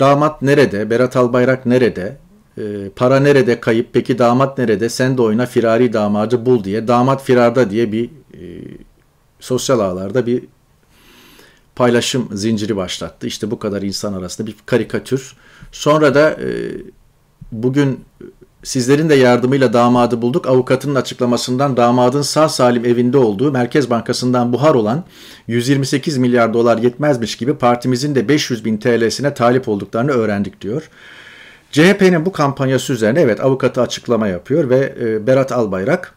damat 0.00 0.42
nerede? 0.42 0.90
Berat 0.90 1.16
Albayrak 1.16 1.66
nerede? 1.66 2.16
e, 2.58 2.90
para 2.96 3.20
nerede 3.20 3.60
kayıp 3.60 3.92
peki 3.92 4.18
damat 4.18 4.58
nerede 4.58 4.88
sen 4.88 5.18
de 5.18 5.22
oyna 5.22 5.46
firari 5.46 5.92
damadı 5.92 6.46
bul 6.46 6.64
diye 6.64 6.88
damat 6.88 7.22
firarda 7.22 7.70
diye 7.70 7.92
bir 7.92 8.10
e, 8.34 8.40
sosyal 9.40 9.80
ağlarda 9.80 10.26
bir 10.26 10.44
paylaşım 11.76 12.28
zinciri 12.32 12.76
başlattı. 12.76 13.26
İşte 13.26 13.50
bu 13.50 13.58
kadar 13.58 13.82
insan 13.82 14.12
arasında 14.12 14.46
bir 14.46 14.56
karikatür. 14.66 15.36
Sonra 15.72 16.14
da 16.14 16.30
e, 16.30 16.48
bugün 17.52 18.04
sizlerin 18.66 19.08
de 19.08 19.14
yardımıyla 19.14 19.72
damadı 19.72 20.22
bulduk. 20.22 20.46
Avukatının 20.46 20.94
açıklamasından 20.94 21.76
damadın 21.76 22.22
sağ 22.22 22.48
salim 22.48 22.84
evinde 22.84 23.18
olduğu 23.18 23.52
Merkez 23.52 23.90
Bankası'ndan 23.90 24.52
buhar 24.52 24.74
olan 24.74 25.04
128 25.46 26.18
milyar 26.18 26.54
dolar 26.54 26.78
yetmezmiş 26.78 27.36
gibi 27.36 27.54
partimizin 27.54 28.14
de 28.14 28.28
500 28.28 28.64
bin 28.64 28.76
TL'sine 28.76 29.34
talip 29.34 29.68
olduklarını 29.68 30.10
öğrendik 30.10 30.60
diyor. 30.60 30.90
CHP'nin 31.70 32.26
bu 32.26 32.32
kampanyası 32.32 32.92
üzerine 32.92 33.20
evet 33.20 33.40
avukatı 33.40 33.80
açıklama 33.80 34.28
yapıyor 34.28 34.70
ve 34.70 34.94
e, 35.00 35.26
Berat 35.26 35.52
Albayrak 35.52 36.14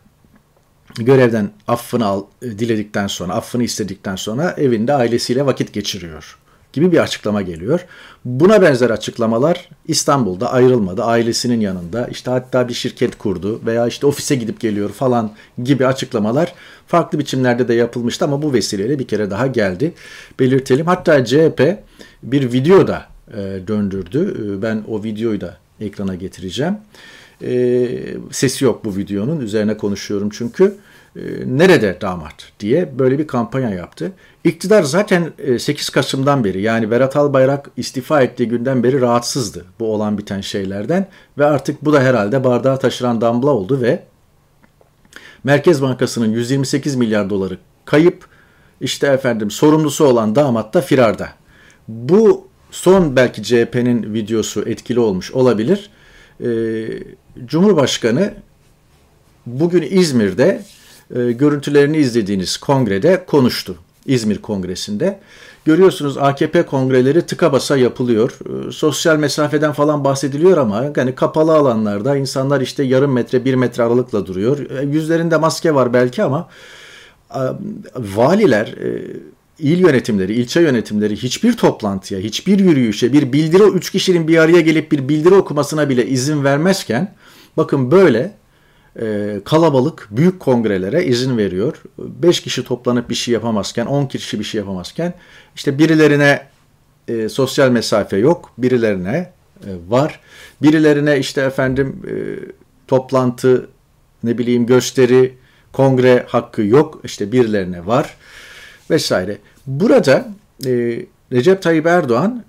görevden 0.95 1.49
affını 1.67 2.05
al, 2.05 2.23
e, 2.41 2.59
diledikten 2.59 3.07
sonra, 3.07 3.33
affını 3.33 3.63
istedikten 3.63 4.15
sonra 4.15 4.53
evinde 4.57 4.93
ailesiyle 4.93 5.45
vakit 5.45 5.73
geçiriyor 5.73 6.38
gibi 6.73 6.91
bir 6.91 6.97
açıklama 6.97 7.41
geliyor. 7.41 7.85
Buna 8.25 8.61
benzer 8.61 8.89
açıklamalar 8.89 9.69
İstanbul'da 9.87 10.51
ayrılmadı. 10.51 11.03
Ailesinin 11.03 11.59
yanında 11.59 12.07
işte 12.07 12.31
hatta 12.31 12.67
bir 12.67 12.73
şirket 12.73 13.17
kurdu 13.17 13.61
veya 13.65 13.87
işte 13.87 14.07
ofise 14.07 14.35
gidip 14.35 14.59
geliyor 14.59 14.89
falan 14.89 15.31
gibi 15.63 15.87
açıklamalar 15.87 16.53
farklı 16.87 17.19
biçimlerde 17.19 17.67
de 17.67 17.73
yapılmıştı 17.73 18.25
ama 18.25 18.41
bu 18.41 18.53
vesileyle 18.53 18.99
bir 18.99 19.07
kere 19.07 19.31
daha 19.31 19.47
geldi. 19.47 19.93
Belirtelim. 20.39 20.85
Hatta 20.85 21.25
CHP 21.25 21.77
bir 22.23 22.53
video 22.53 22.87
da 22.87 23.05
e, 23.33 23.37
döndürdü. 23.67 24.37
E, 24.57 24.61
ben 24.61 24.83
o 24.87 25.03
videoyu 25.03 25.41
da 25.41 25.57
ekrana 25.81 26.15
getireceğim. 26.15 26.77
E, 27.43 27.89
sesi 28.31 28.65
yok 28.65 28.85
bu 28.85 28.95
videonun. 28.95 29.39
Üzerine 29.39 29.77
konuşuyorum 29.77 30.29
çünkü. 30.33 30.75
E, 31.19 31.21
nerede 31.45 31.97
damat 32.01 32.51
diye 32.59 32.99
böyle 32.99 33.19
bir 33.19 33.27
kampanya 33.27 33.69
yaptı. 33.69 34.11
İktidar 34.43 34.83
zaten 34.83 35.33
8 35.59 35.89
e, 35.89 35.91
Kasım'dan 35.91 36.43
beri 36.43 36.61
yani 36.61 36.91
Berat 36.91 37.15
Albayrak 37.15 37.71
istifa 37.77 38.21
ettiği 38.21 38.47
günden 38.47 38.83
beri 38.83 39.01
rahatsızdı 39.01 39.65
bu 39.79 39.93
olan 39.93 40.17
biten 40.17 40.41
şeylerden 40.41 41.07
ve 41.37 41.45
artık 41.45 41.85
bu 41.85 41.93
da 41.93 42.01
herhalde 42.01 42.43
bardağı 42.43 42.79
taşıran 42.79 43.21
damla 43.21 43.49
oldu 43.49 43.81
ve 43.81 44.03
Merkez 45.43 45.81
Bankası'nın 45.81 46.31
128 46.31 46.95
milyar 46.95 47.29
doları 47.29 47.57
kayıp 47.85 48.25
işte 48.81 49.07
efendim 49.07 49.51
sorumlusu 49.51 50.05
olan 50.05 50.35
damat 50.35 50.73
da 50.73 50.81
firarda. 50.81 51.29
Bu 51.87 52.47
son 52.71 53.15
belki 53.15 53.43
CHP'nin 53.43 54.13
videosu 54.13 54.61
etkili 54.61 54.99
olmuş 54.99 55.31
olabilir. 55.31 55.89
Ee, 56.43 56.45
Cumhurbaşkanı 57.45 58.33
bugün 59.45 59.87
İzmir'de 59.89 60.61
e, 61.15 61.31
görüntülerini 61.31 61.97
izlediğiniz 61.97 62.57
kongrede 62.57 63.25
konuştu. 63.27 63.75
İzmir 64.05 64.37
Kongresi'nde. 64.37 65.19
Görüyorsunuz 65.65 66.17
AKP 66.17 66.65
kongreleri 66.65 67.21
tıka 67.21 67.51
basa 67.51 67.77
yapılıyor. 67.77 68.39
E, 68.69 68.71
sosyal 68.71 69.17
mesafeden 69.17 69.71
falan 69.71 70.03
bahsediliyor 70.03 70.57
ama 70.57 70.85
yani 70.97 71.15
kapalı 71.15 71.55
alanlarda 71.55 72.15
insanlar 72.15 72.61
işte 72.61 72.83
yarım 72.83 73.11
metre 73.11 73.45
bir 73.45 73.55
metre 73.55 73.83
aralıkla 73.83 74.25
duruyor. 74.25 74.69
E, 74.69 74.85
yüzlerinde 74.85 75.37
maske 75.37 75.75
var 75.75 75.93
belki 75.93 76.23
ama 76.23 76.49
valiler, 77.95 78.75
il 79.59 79.79
yönetimleri, 79.79 80.33
ilçe 80.33 80.61
yönetimleri 80.61 81.15
hiçbir 81.15 81.57
toplantıya, 81.57 82.19
hiçbir 82.19 82.59
yürüyüşe, 82.59 83.13
bir 83.13 83.33
bildiri, 83.33 83.63
üç 83.63 83.89
kişinin 83.89 84.27
bir 84.27 84.37
araya 84.37 84.61
gelip 84.61 84.91
bir 84.91 85.09
bildiri 85.09 85.33
okumasına 85.35 85.89
bile 85.89 86.07
izin 86.07 86.43
vermezken 86.43 87.15
bakın 87.57 87.91
böyle 87.91 88.19
e, 88.19 88.38
kalabalık 89.45 90.07
büyük 90.11 90.39
kongrelere 90.39 91.05
izin 91.05 91.37
veriyor. 91.37 91.83
5 91.97 92.41
kişi 92.41 92.63
toplanıp 92.63 93.09
bir 93.09 93.15
şey 93.15 93.33
yapamazken, 93.33 93.85
10 93.85 94.05
kişi 94.05 94.39
bir 94.39 94.43
şey 94.43 94.59
yapamazken 94.59 95.13
işte 95.55 95.79
birilerine 95.79 96.47
e, 97.07 97.29
sosyal 97.29 97.69
mesafe 97.69 98.17
yok, 98.17 98.51
birilerine 98.57 99.31
e, 99.65 99.71
var. 99.89 100.19
Birilerine 100.61 101.19
işte 101.19 101.41
efendim 101.41 102.01
e, 102.07 102.13
toplantı, 102.87 103.69
ne 104.23 104.37
bileyim 104.37 104.65
gösteri, 104.65 105.37
kongre 105.73 106.25
hakkı 106.27 106.61
yok. 106.61 107.01
işte 107.03 107.31
birilerine 107.31 107.85
var 107.85 108.17
vesaire. 108.89 109.37
Burada 109.67 110.27
e, 110.65 111.05
Recep 111.31 111.61
Tayyip 111.61 111.85
Erdoğan 111.85 112.43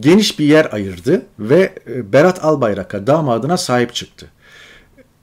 geniş 0.00 0.38
bir 0.38 0.44
yer 0.44 0.68
ayırdı 0.72 1.22
ve 1.38 1.72
e, 1.86 2.12
Berat 2.12 2.44
Albayrak'a 2.44 3.06
damadına 3.06 3.56
sahip 3.56 3.94
çıktı 3.94 4.26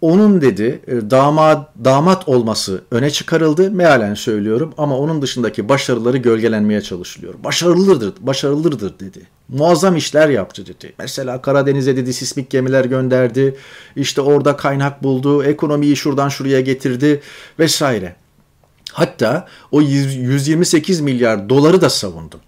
onun 0.02 0.42
dedi 0.42 0.82
e, 0.88 1.10
damat 1.12 1.70
damat 1.86 2.28
olması 2.30 2.82
öne 2.92 3.10
çıkarıldı. 3.10 3.72
Mealen 3.72 4.14
söylüyorum 4.14 4.74
ama 4.78 4.98
onun 4.98 5.22
dışındaki 5.22 5.70
başarıları 5.70 6.18
gölgelenmeye 6.18 6.82
çalışılıyor. 6.82 7.34
Başarılıdır, 7.44 8.14
başarılıdır 8.20 9.00
dedi. 9.00 9.22
Muazzam 9.50 9.96
işler 9.96 10.30
yaptı 10.30 10.66
dedi. 10.66 10.94
Mesela 11.00 11.42
Karadeniz'e 11.42 11.98
dedi 11.98 12.14
sismik 12.14 12.50
gemiler 12.50 12.86
gönderdi. 12.86 13.56
İşte 13.96 14.22
orada 14.22 14.58
kaynak 14.58 15.04
buldu. 15.04 15.44
Ekonomiyi 15.44 15.96
şuradan 15.96 16.30
şuraya 16.30 16.62
getirdi 16.62 17.22
vesaire. 17.60 18.16
Hatta 18.92 19.48
o 19.72 19.82
128 19.82 21.02
milyar 21.02 21.50
doları 21.50 21.82
da 21.82 21.90
savundum. 21.90 22.40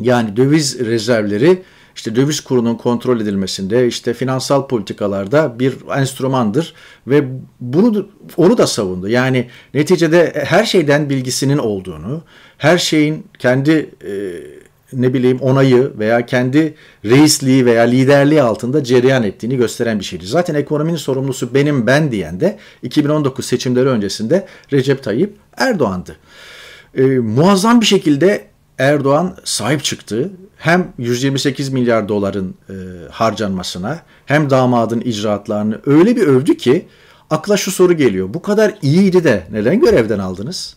Yani 0.00 0.36
döviz 0.36 0.78
rezervleri 0.78 1.62
işte 1.94 2.16
döviz 2.16 2.40
kurunun 2.40 2.74
kontrol 2.74 3.20
edilmesinde, 3.20 3.86
işte 3.86 4.14
finansal 4.14 4.66
politikalarda 4.66 5.58
bir 5.58 5.74
enstrümandır 5.96 6.74
ve 7.06 7.24
bunu 7.60 8.08
onu 8.36 8.58
da 8.58 8.66
savundu. 8.66 9.08
Yani 9.08 9.48
neticede 9.74 10.44
her 10.46 10.64
şeyden 10.64 11.10
bilgisinin 11.10 11.58
olduğunu, 11.58 12.22
her 12.58 12.78
şeyin 12.78 13.26
kendi 13.38 13.90
e, 14.06 14.12
ne 14.92 15.14
bileyim 15.14 15.38
onayı 15.38 15.92
veya 15.98 16.26
kendi 16.26 16.74
reisliği 17.04 17.66
veya 17.66 17.82
liderliği 17.82 18.42
altında 18.42 18.84
cereyan 18.84 19.22
ettiğini 19.22 19.56
gösteren 19.56 19.98
bir 19.98 20.04
şeydi. 20.04 20.26
Zaten 20.26 20.54
ekonominin 20.54 20.96
sorumlusu 20.96 21.54
benim 21.54 21.86
ben 21.86 22.12
diyen 22.12 22.40
de 22.40 22.58
2019 22.82 23.46
seçimleri 23.46 23.88
öncesinde 23.88 24.46
Recep 24.72 25.02
Tayyip 25.02 25.36
Erdoğan'dı. 25.56 26.16
E, 26.94 27.02
muazzam 27.02 27.80
bir 27.80 27.86
şekilde 27.86 28.53
Erdoğan 28.78 29.36
sahip 29.44 29.84
çıktı. 29.84 30.30
Hem 30.56 30.92
128 30.98 31.68
milyar 31.68 32.08
doların 32.08 32.54
e, 32.68 32.74
harcanmasına 33.10 34.02
hem 34.26 34.50
damadın 34.50 35.00
icraatlarını 35.00 35.80
öyle 35.86 36.16
bir 36.16 36.22
övdü 36.22 36.56
ki 36.56 36.86
akla 37.30 37.56
şu 37.56 37.70
soru 37.70 37.92
geliyor. 37.92 38.34
Bu 38.34 38.42
kadar 38.42 38.74
iyiydi 38.82 39.24
de 39.24 39.46
neden 39.52 39.80
görevden 39.80 40.18
aldınız? 40.18 40.76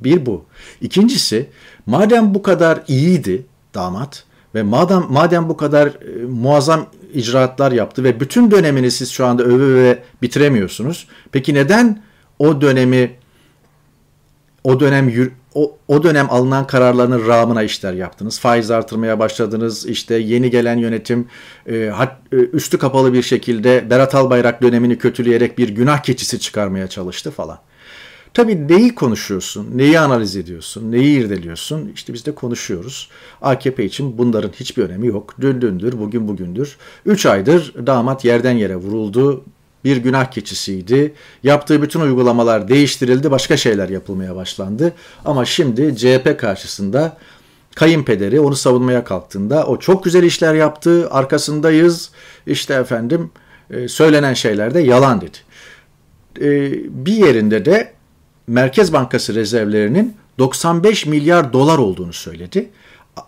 Bir 0.00 0.26
bu. 0.26 0.44
İkincisi 0.80 1.48
madem 1.86 2.34
bu 2.34 2.42
kadar 2.42 2.82
iyiydi 2.88 3.46
damat 3.74 4.24
ve 4.54 4.62
madem 4.62 5.04
madem 5.08 5.48
bu 5.48 5.56
kadar 5.56 5.86
e, 5.86 6.26
muazzam 6.26 6.86
icraatlar 7.14 7.72
yaptı 7.72 8.04
ve 8.04 8.20
bütün 8.20 8.50
dönemini 8.50 8.90
siz 8.90 9.10
şu 9.10 9.26
anda 9.26 9.42
öve 9.42 9.64
öve 9.64 10.02
bitiremiyorsunuz. 10.22 11.08
Peki 11.32 11.54
neden 11.54 12.02
o 12.38 12.60
dönemi 12.60 13.16
o 14.66 14.80
dönem 14.80 15.30
o, 15.54 15.76
o 15.88 16.02
dönem 16.02 16.26
alınan 16.30 16.66
kararların 16.66 17.26
rağmına 17.26 17.62
işler 17.62 17.92
yaptınız. 17.92 18.38
Faiz 18.38 18.70
artırmaya 18.70 19.18
başladınız. 19.18 19.86
İşte 19.86 20.14
yeni 20.14 20.50
gelen 20.50 20.78
yönetim 20.78 21.28
e, 21.66 21.86
hat, 21.86 22.16
e, 22.32 22.36
üstü 22.36 22.78
kapalı 22.78 23.12
bir 23.12 23.22
şekilde 23.22 23.90
Berat 23.90 24.14
Albayrak 24.14 24.62
dönemini 24.62 24.98
kötüleyerek 24.98 25.58
bir 25.58 25.68
günah 25.68 26.02
keçisi 26.02 26.40
çıkarmaya 26.40 26.88
çalıştı 26.88 27.30
falan. 27.30 27.58
Tabii 28.34 28.68
neyi 28.68 28.94
konuşuyorsun, 28.94 29.66
neyi 29.74 30.00
analiz 30.00 30.36
ediyorsun, 30.36 30.92
neyi 30.92 31.18
irdeliyorsun? 31.20 31.92
İşte 31.94 32.12
biz 32.12 32.26
de 32.26 32.34
konuşuyoruz. 32.34 33.08
AKP 33.42 33.84
için 33.84 34.18
bunların 34.18 34.52
hiçbir 34.52 34.82
önemi 34.82 35.06
yok. 35.06 35.34
Dün 35.40 35.60
dündür, 35.60 35.98
bugün 35.98 36.28
bugündür. 36.28 36.76
Üç 37.06 37.26
aydır 37.26 37.86
damat 37.86 38.24
yerden 38.24 38.52
yere 38.52 38.76
vuruldu 38.76 39.44
bir 39.86 39.96
günah 39.96 40.30
keçisiydi. 40.30 41.12
Yaptığı 41.42 41.82
bütün 41.82 42.00
uygulamalar 42.00 42.68
değiştirildi, 42.68 43.30
başka 43.30 43.56
şeyler 43.56 43.88
yapılmaya 43.88 44.36
başlandı. 44.36 44.92
Ama 45.24 45.44
şimdi 45.44 45.96
CHP 45.96 46.38
karşısında 46.38 47.16
kayınpederi 47.74 48.40
onu 48.40 48.56
savunmaya 48.56 49.04
kalktığında 49.04 49.66
o 49.66 49.78
çok 49.78 50.04
güzel 50.04 50.22
işler 50.22 50.54
yaptı, 50.54 51.08
arkasındayız. 51.10 52.10
İşte 52.46 52.74
efendim 52.74 53.30
e, 53.70 53.88
söylenen 53.88 54.34
şeyler 54.34 54.74
de 54.74 54.80
yalan 54.80 55.20
dedi. 55.20 55.38
E, 56.40 56.72
bir 57.06 57.12
yerinde 57.12 57.64
de 57.64 57.92
Merkez 58.46 58.92
Bankası 58.92 59.34
rezervlerinin 59.34 60.16
95 60.38 61.06
milyar 61.06 61.52
dolar 61.52 61.78
olduğunu 61.78 62.12
söyledi. 62.12 62.68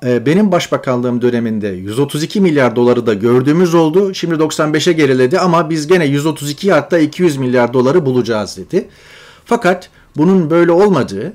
E, 0.05 0.27
benim 0.27 0.53
başbakanlığım 0.53 1.23
döneminde 1.23 1.69
132 1.69 2.41
milyar 2.41 2.77
doları 2.77 3.07
da 3.07 3.15
gördüğümüz 3.15 3.75
oldu. 3.75 4.15
Şimdi 4.15 4.35
95'e 4.35 4.93
geriledi 4.93 5.39
ama 5.39 5.71
biz 5.71 5.87
gene 5.87 6.07
132 6.07 6.73
hatta 6.73 6.99
200 6.99 7.37
milyar 7.37 7.73
doları 7.73 8.07
bulacağız 8.07 8.57
dedi. 8.57 8.89
Fakat 9.45 9.91
bunun 10.17 10.51
böyle 10.51 10.73
olmadığı 10.73 11.33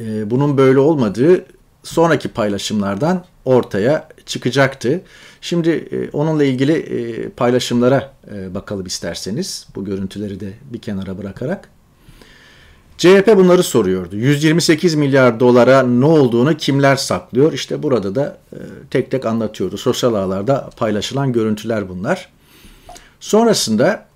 e, 0.00 0.30
bunun 0.30 0.56
böyle 0.56 0.78
olmadığı 0.78 1.44
sonraki 1.82 2.28
paylaşımlardan 2.28 3.24
ortaya 3.44 4.08
çıkacaktı. 4.26 5.02
Şimdi 5.40 5.70
e, 5.70 6.10
onunla 6.10 6.44
ilgili 6.44 7.30
paylaşımlara 7.36 8.14
bakalım 8.50 8.86
isterseniz. 8.86 9.66
Bu 9.74 9.84
görüntüleri 9.84 10.40
de 10.40 10.52
bir 10.72 10.78
kenara 10.78 11.18
bırakarak. 11.18 11.73
CHP 12.98 13.36
bunları 13.36 13.62
soruyordu. 13.62 14.16
128 14.16 14.94
milyar 14.94 15.40
dolara 15.40 15.82
ne 15.82 16.04
olduğunu 16.04 16.56
kimler 16.56 16.96
saklıyor? 16.96 17.52
İşte 17.52 17.82
burada 17.82 18.14
da 18.14 18.38
e, 18.52 18.58
tek 18.90 19.10
tek 19.10 19.26
anlatıyordu. 19.26 19.78
Sosyal 19.78 20.14
ağlarda 20.14 20.70
paylaşılan 20.76 21.32
görüntüler 21.32 21.88
bunlar. 21.88 22.28
Sonrasında 23.20 24.06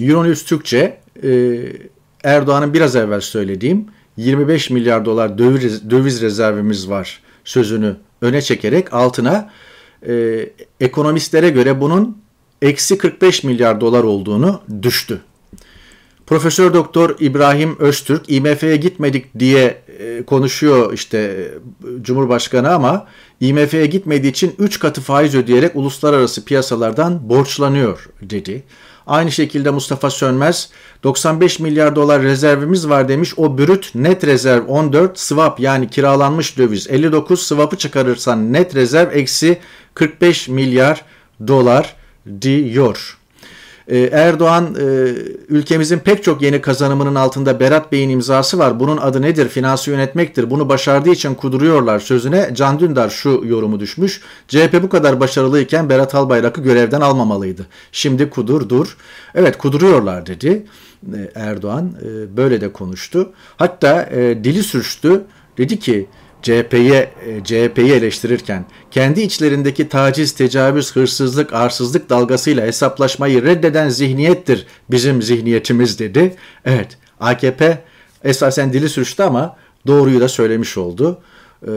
Euronews 0.00 0.44
Türkçe 0.44 1.00
e, 1.22 1.58
Erdoğan'ın 2.24 2.74
biraz 2.74 2.96
evvel 2.96 3.20
söylediğim 3.20 3.86
25 4.16 4.70
milyar 4.70 5.04
dolar 5.04 5.38
döviz, 5.38 6.22
rezervimiz 6.22 6.88
var 6.90 7.22
sözünü 7.44 7.96
öne 8.22 8.42
çekerek 8.42 8.94
altına 8.94 9.50
e, 10.06 10.48
ekonomistlere 10.80 11.50
göre 11.50 11.80
bunun 11.80 12.18
eksi 12.62 12.98
45 12.98 13.44
milyar 13.44 13.80
dolar 13.80 14.04
olduğunu 14.04 14.60
düştü. 14.82 15.20
Profesör 16.28 16.74
Doktor 16.74 17.16
İbrahim 17.20 17.76
Öztürk 17.78 18.24
IMF'ye 18.28 18.76
gitmedik 18.76 19.38
diye 19.38 19.82
e, 19.98 20.22
konuşuyor 20.22 20.92
işte 20.92 21.18
e, 21.18 22.02
Cumhurbaşkanı 22.02 22.74
ama 22.74 23.06
IMF'ye 23.40 23.86
gitmediği 23.86 24.30
için 24.30 24.54
3 24.58 24.78
katı 24.78 25.00
faiz 25.00 25.34
ödeyerek 25.34 25.76
uluslararası 25.76 26.44
piyasalardan 26.44 27.28
borçlanıyor 27.28 28.08
dedi. 28.22 28.62
Aynı 29.06 29.32
şekilde 29.32 29.70
Mustafa 29.70 30.10
Sönmez 30.10 30.70
95 31.04 31.60
milyar 31.60 31.96
dolar 31.96 32.22
rezervimiz 32.22 32.88
var 32.88 33.08
demiş. 33.08 33.34
O 33.36 33.58
brüt 33.58 33.94
net 33.94 34.24
rezerv 34.24 34.66
14 34.66 35.18
swap 35.18 35.60
yani 35.60 35.90
kiralanmış 35.90 36.58
döviz 36.58 36.86
59 36.90 37.42
swap'ı 37.42 37.76
çıkarırsan 37.76 38.52
net 38.52 38.74
rezerv 38.74 39.16
eksi 39.16 39.58
45 39.94 40.48
milyar 40.48 41.04
dolar 41.46 41.96
diyor. 42.40 43.17
Ee, 43.88 43.98
Erdoğan 44.12 44.74
e, 44.74 44.84
ülkemizin 45.48 45.98
pek 45.98 46.24
çok 46.24 46.42
yeni 46.42 46.60
kazanımının 46.60 47.14
altında 47.14 47.60
Berat 47.60 47.92
Bey'in 47.92 48.08
imzası 48.08 48.58
var. 48.58 48.80
Bunun 48.80 48.96
adı 48.96 49.22
nedir? 49.22 49.48
Finansı 49.48 49.90
yönetmektir. 49.90 50.50
Bunu 50.50 50.68
başardığı 50.68 51.10
için 51.10 51.34
kuduruyorlar 51.34 51.98
sözüne 52.00 52.50
Can 52.54 52.80
Dündar 52.80 53.10
şu 53.10 53.42
yorumu 53.44 53.80
düşmüş. 53.80 54.20
CHP 54.48 54.82
bu 54.82 54.88
kadar 54.88 55.20
başarılıyken 55.20 55.88
Berat 55.88 56.14
Albayrak'ı 56.14 56.60
görevden 56.60 57.00
almamalıydı. 57.00 57.66
Şimdi 57.92 58.30
kudur 58.30 58.68
dur. 58.68 58.96
Evet 59.34 59.58
kuduruyorlar 59.58 60.26
dedi 60.26 60.66
e, 61.14 61.30
Erdoğan. 61.34 61.92
E, 62.02 62.36
böyle 62.36 62.60
de 62.60 62.72
konuştu. 62.72 63.32
Hatta 63.56 64.08
dili 64.44 64.62
sürçtü. 64.62 65.22
Dedi 65.58 65.78
ki 65.78 66.06
CHP'ye 66.42 67.10
e, 67.26 67.44
CHP'yi 67.44 67.92
eleştirirken 67.92 68.64
kendi 68.90 69.20
içlerindeki 69.20 69.88
taciz, 69.88 70.32
tecavüz, 70.32 70.96
hırsızlık, 70.96 71.52
arsızlık 71.52 72.10
dalgasıyla 72.10 72.66
hesaplaşmayı 72.66 73.44
reddeden 73.44 73.88
zihniyettir 73.88 74.66
bizim 74.90 75.22
zihniyetimiz 75.22 75.98
dedi. 75.98 76.36
Evet 76.64 76.98
AKP 77.20 77.78
esasen 78.24 78.72
dili 78.72 78.88
sürçtü 78.88 79.22
ama 79.22 79.56
doğruyu 79.86 80.20
da 80.20 80.28
söylemiş 80.28 80.78
oldu. 80.78 81.20
Ee, 81.66 81.70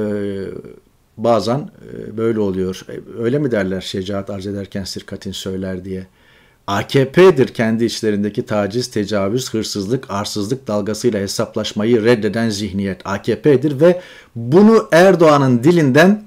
bazen 1.17 1.59
e, 1.59 2.17
böyle 2.17 2.39
oluyor. 2.39 2.81
E, 2.89 3.21
öyle 3.23 3.39
mi 3.39 3.51
derler 3.51 3.81
şecaat 3.81 4.29
arz 4.29 4.47
ederken 4.47 4.83
sirkatin 4.83 5.31
söyler 5.31 5.85
diye. 5.85 6.07
AKP'dir 6.71 7.47
kendi 7.47 7.85
içlerindeki 7.85 8.45
taciz, 8.45 8.87
tecavüz, 8.87 9.53
hırsızlık, 9.53 10.11
arsızlık 10.11 10.67
dalgasıyla 10.67 11.19
hesaplaşmayı 11.19 12.03
reddeden 12.03 12.49
zihniyet 12.49 13.01
AKP'dir 13.05 13.81
ve 13.81 14.01
bunu 14.35 14.87
Erdoğan'ın 14.91 15.63
dilinden 15.63 16.23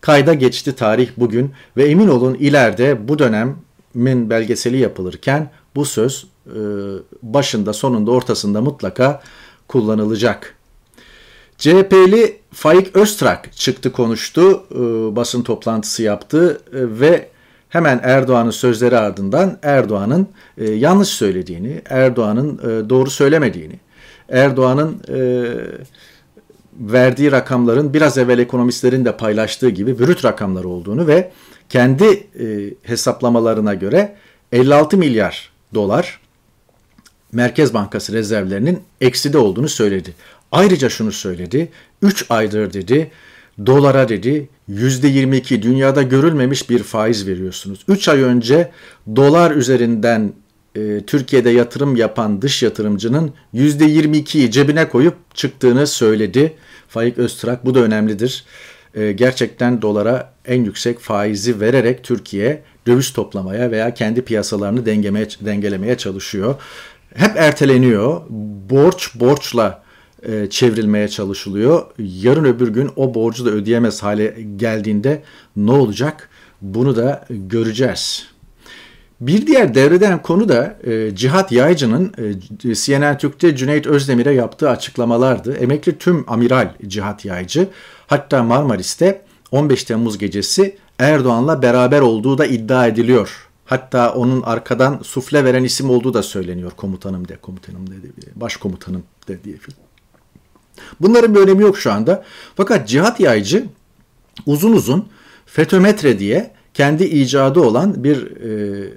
kayda 0.00 0.34
geçti 0.34 0.74
tarih 0.74 1.10
bugün 1.16 1.52
ve 1.76 1.84
emin 1.84 2.08
olun 2.08 2.34
ileride 2.34 3.08
bu 3.08 3.18
dönemin 3.18 4.30
belgeseli 4.30 4.76
yapılırken 4.76 5.50
bu 5.76 5.84
söz 5.84 6.26
e, 6.46 6.60
başında, 7.22 7.72
sonunda, 7.72 8.10
ortasında 8.10 8.60
mutlaka 8.60 9.22
kullanılacak. 9.68 10.54
CHP'li 11.58 12.40
Faik 12.52 12.96
Öztrak 12.96 13.56
çıktı 13.56 13.92
konuştu, 13.92 14.64
e, 14.70 14.76
basın 15.16 15.42
toplantısı 15.42 16.02
yaptı 16.02 16.60
e, 16.72 17.00
ve 17.00 17.31
hemen 17.72 18.00
Erdoğan'ın 18.02 18.50
sözleri 18.50 18.98
ardından 18.98 19.58
Erdoğan'ın 19.62 20.28
e, 20.58 20.70
yanlış 20.70 21.08
söylediğini, 21.08 21.82
Erdoğan'ın 21.88 22.58
e, 22.58 22.90
doğru 22.90 23.10
söylemediğini, 23.10 23.80
Erdoğan'ın 24.28 25.02
e, 25.08 25.20
verdiği 26.80 27.32
rakamların 27.32 27.94
biraz 27.94 28.18
evvel 28.18 28.38
ekonomistlerin 28.38 29.04
de 29.04 29.16
paylaştığı 29.16 29.68
gibi 29.68 29.98
brüt 29.98 30.24
rakamlar 30.24 30.64
olduğunu 30.64 31.06
ve 31.06 31.30
kendi 31.68 32.04
e, 32.04 32.74
hesaplamalarına 32.82 33.74
göre 33.74 34.16
56 34.52 34.96
milyar 34.96 35.52
dolar 35.74 36.20
Merkez 37.32 37.74
Bankası 37.74 38.12
rezervlerinin 38.12 38.80
ekside 39.00 39.38
olduğunu 39.38 39.68
söyledi. 39.68 40.14
Ayrıca 40.52 40.88
şunu 40.88 41.12
söyledi. 41.12 41.68
3 42.02 42.26
aydır 42.30 42.72
dedi 42.72 43.10
dolara 43.66 44.08
dedi 44.08 44.48
%22 44.70 45.62
dünyada 45.62 46.02
görülmemiş 46.02 46.70
bir 46.70 46.82
faiz 46.82 47.26
veriyorsunuz. 47.26 47.84
3 47.88 48.08
ay 48.08 48.22
önce 48.22 48.70
dolar 49.16 49.50
üzerinden 49.50 50.32
e, 50.76 51.00
Türkiye'de 51.06 51.50
yatırım 51.50 51.96
yapan 51.96 52.42
dış 52.42 52.62
yatırımcının 52.62 53.34
%22'yi 53.54 54.50
cebine 54.50 54.88
koyup 54.88 55.14
çıktığını 55.34 55.86
söyledi. 55.86 56.54
Faik 56.88 57.18
Öztrak 57.18 57.64
bu 57.64 57.74
da 57.74 57.80
önemlidir. 57.80 58.44
E, 58.94 59.12
gerçekten 59.12 59.82
dolara 59.82 60.34
en 60.44 60.64
yüksek 60.64 60.98
faizi 60.98 61.60
vererek 61.60 62.04
Türkiye 62.04 62.62
döviz 62.86 63.12
toplamaya 63.12 63.70
veya 63.70 63.94
kendi 63.94 64.22
piyasalarını 64.22 64.86
dengemeye, 64.86 65.28
dengelemeye 65.40 65.96
çalışıyor. 65.96 66.54
Hep 67.14 67.36
erteleniyor. 67.36 68.20
Borç 68.70 69.10
borçla 69.14 69.82
e, 70.22 70.50
çevrilmeye 70.50 71.08
çalışılıyor. 71.08 71.86
Yarın 71.98 72.44
öbür 72.44 72.68
gün 72.68 72.90
o 72.96 73.14
borcu 73.14 73.46
da 73.46 73.50
ödeyemez 73.50 74.02
hale 74.02 74.36
geldiğinde 74.56 75.22
ne 75.56 75.72
olacak? 75.72 76.28
Bunu 76.62 76.96
da 76.96 77.24
göreceğiz. 77.30 78.26
Bir 79.20 79.46
diğer 79.46 79.74
devreden 79.74 80.22
konu 80.22 80.48
da 80.48 80.78
e, 80.84 81.16
Cihat 81.16 81.52
Yaycı'nın 81.52 82.12
e, 82.64 82.74
CNN 82.74 83.18
Türk'te 83.18 83.56
Cüneyt 83.56 83.86
Özdemir'e 83.86 84.32
yaptığı 84.32 84.70
açıklamalardı. 84.70 85.52
Emekli 85.56 85.98
tüm 85.98 86.24
amiral 86.26 86.74
Cihat 86.86 87.24
Yaycı 87.24 87.68
hatta 88.06 88.42
Marmaris'te 88.42 89.22
15 89.50 89.84
Temmuz 89.84 90.18
gecesi 90.18 90.76
Erdoğan'la 90.98 91.62
beraber 91.62 92.00
olduğu 92.00 92.38
da 92.38 92.46
iddia 92.46 92.86
ediliyor. 92.86 93.48
Hatta 93.64 94.14
onun 94.14 94.42
arkadan 94.42 95.00
sufle 95.02 95.44
veren 95.44 95.64
isim 95.64 95.90
olduğu 95.90 96.14
da 96.14 96.22
söyleniyor 96.22 96.72
komutanım 96.76 97.28
de, 97.28 97.36
komutanım 97.36 97.86
de, 97.86 97.94
başkomutanım 98.36 99.02
de 99.28 99.44
diye. 99.44 99.56
Bunların 101.00 101.34
bir 101.34 101.40
önemi 101.40 101.62
yok 101.62 101.78
şu 101.78 101.92
anda. 101.92 102.24
Fakat 102.56 102.88
cihat 102.88 103.20
yaycı 103.20 103.64
uzun 104.46 104.72
uzun 104.72 105.08
FETÖmetre 105.46 106.18
diye 106.18 106.50
kendi 106.74 107.04
icadı 107.04 107.60
olan 107.60 108.04
bir 108.04 108.36
e, 108.36 108.88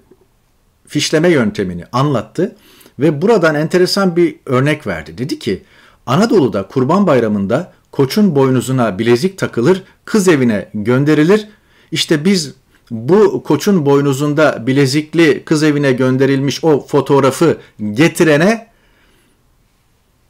fişleme 0.87 1.29
yöntemini 1.29 1.83
anlattı 1.91 2.55
ve 2.99 3.21
buradan 3.21 3.55
enteresan 3.55 4.15
bir 4.15 4.35
örnek 4.45 4.87
verdi. 4.87 5.17
Dedi 5.17 5.39
ki 5.39 5.63
Anadolu'da 6.05 6.67
Kurban 6.67 7.07
Bayramı'nda 7.07 7.73
koçun 7.91 8.35
boynuzuna 8.35 8.99
bilezik 8.99 9.37
takılır, 9.37 9.83
kız 10.05 10.27
evine 10.27 10.69
gönderilir. 10.73 11.47
İşte 11.91 12.25
biz 12.25 12.53
bu 12.91 13.43
koçun 13.43 13.85
boynuzunda 13.85 14.67
bilezikli 14.67 15.43
kız 15.45 15.63
evine 15.63 15.91
gönderilmiş 15.91 16.63
o 16.63 16.85
fotoğrafı 16.87 17.57
getirene 17.91 18.67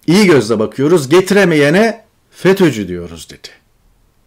iyi 0.08 0.26
gözle 0.26 0.60
bakıyoruz. 0.60 1.10
Getiremeyene 1.10 2.06
FETÖ'cü 2.32 2.88
diyoruz 2.88 3.30
dedi. 3.30 3.48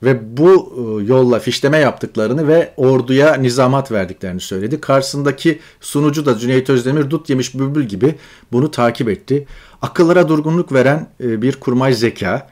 Ve 0.02 0.36
bu 0.36 0.74
e, 0.76 1.04
yolla 1.04 1.38
fişleme 1.38 1.78
yaptıklarını 1.78 2.48
ve 2.48 2.72
orduya 2.76 3.34
nizamat 3.34 3.92
verdiklerini 3.92 4.40
söyledi. 4.40 4.80
Karşısındaki 4.80 5.58
sunucu 5.80 6.26
da 6.26 6.38
Cüneyt 6.38 6.70
Özdemir 6.70 7.10
dut 7.10 7.30
yemiş 7.30 7.54
bülbül 7.54 7.84
gibi 7.84 8.14
bunu 8.52 8.70
takip 8.70 9.08
etti. 9.08 9.46
Akıllara 9.82 10.28
durgunluk 10.28 10.72
veren 10.72 11.08
e, 11.20 11.42
bir 11.42 11.56
kurmay 11.56 11.92
zeka. 11.92 12.48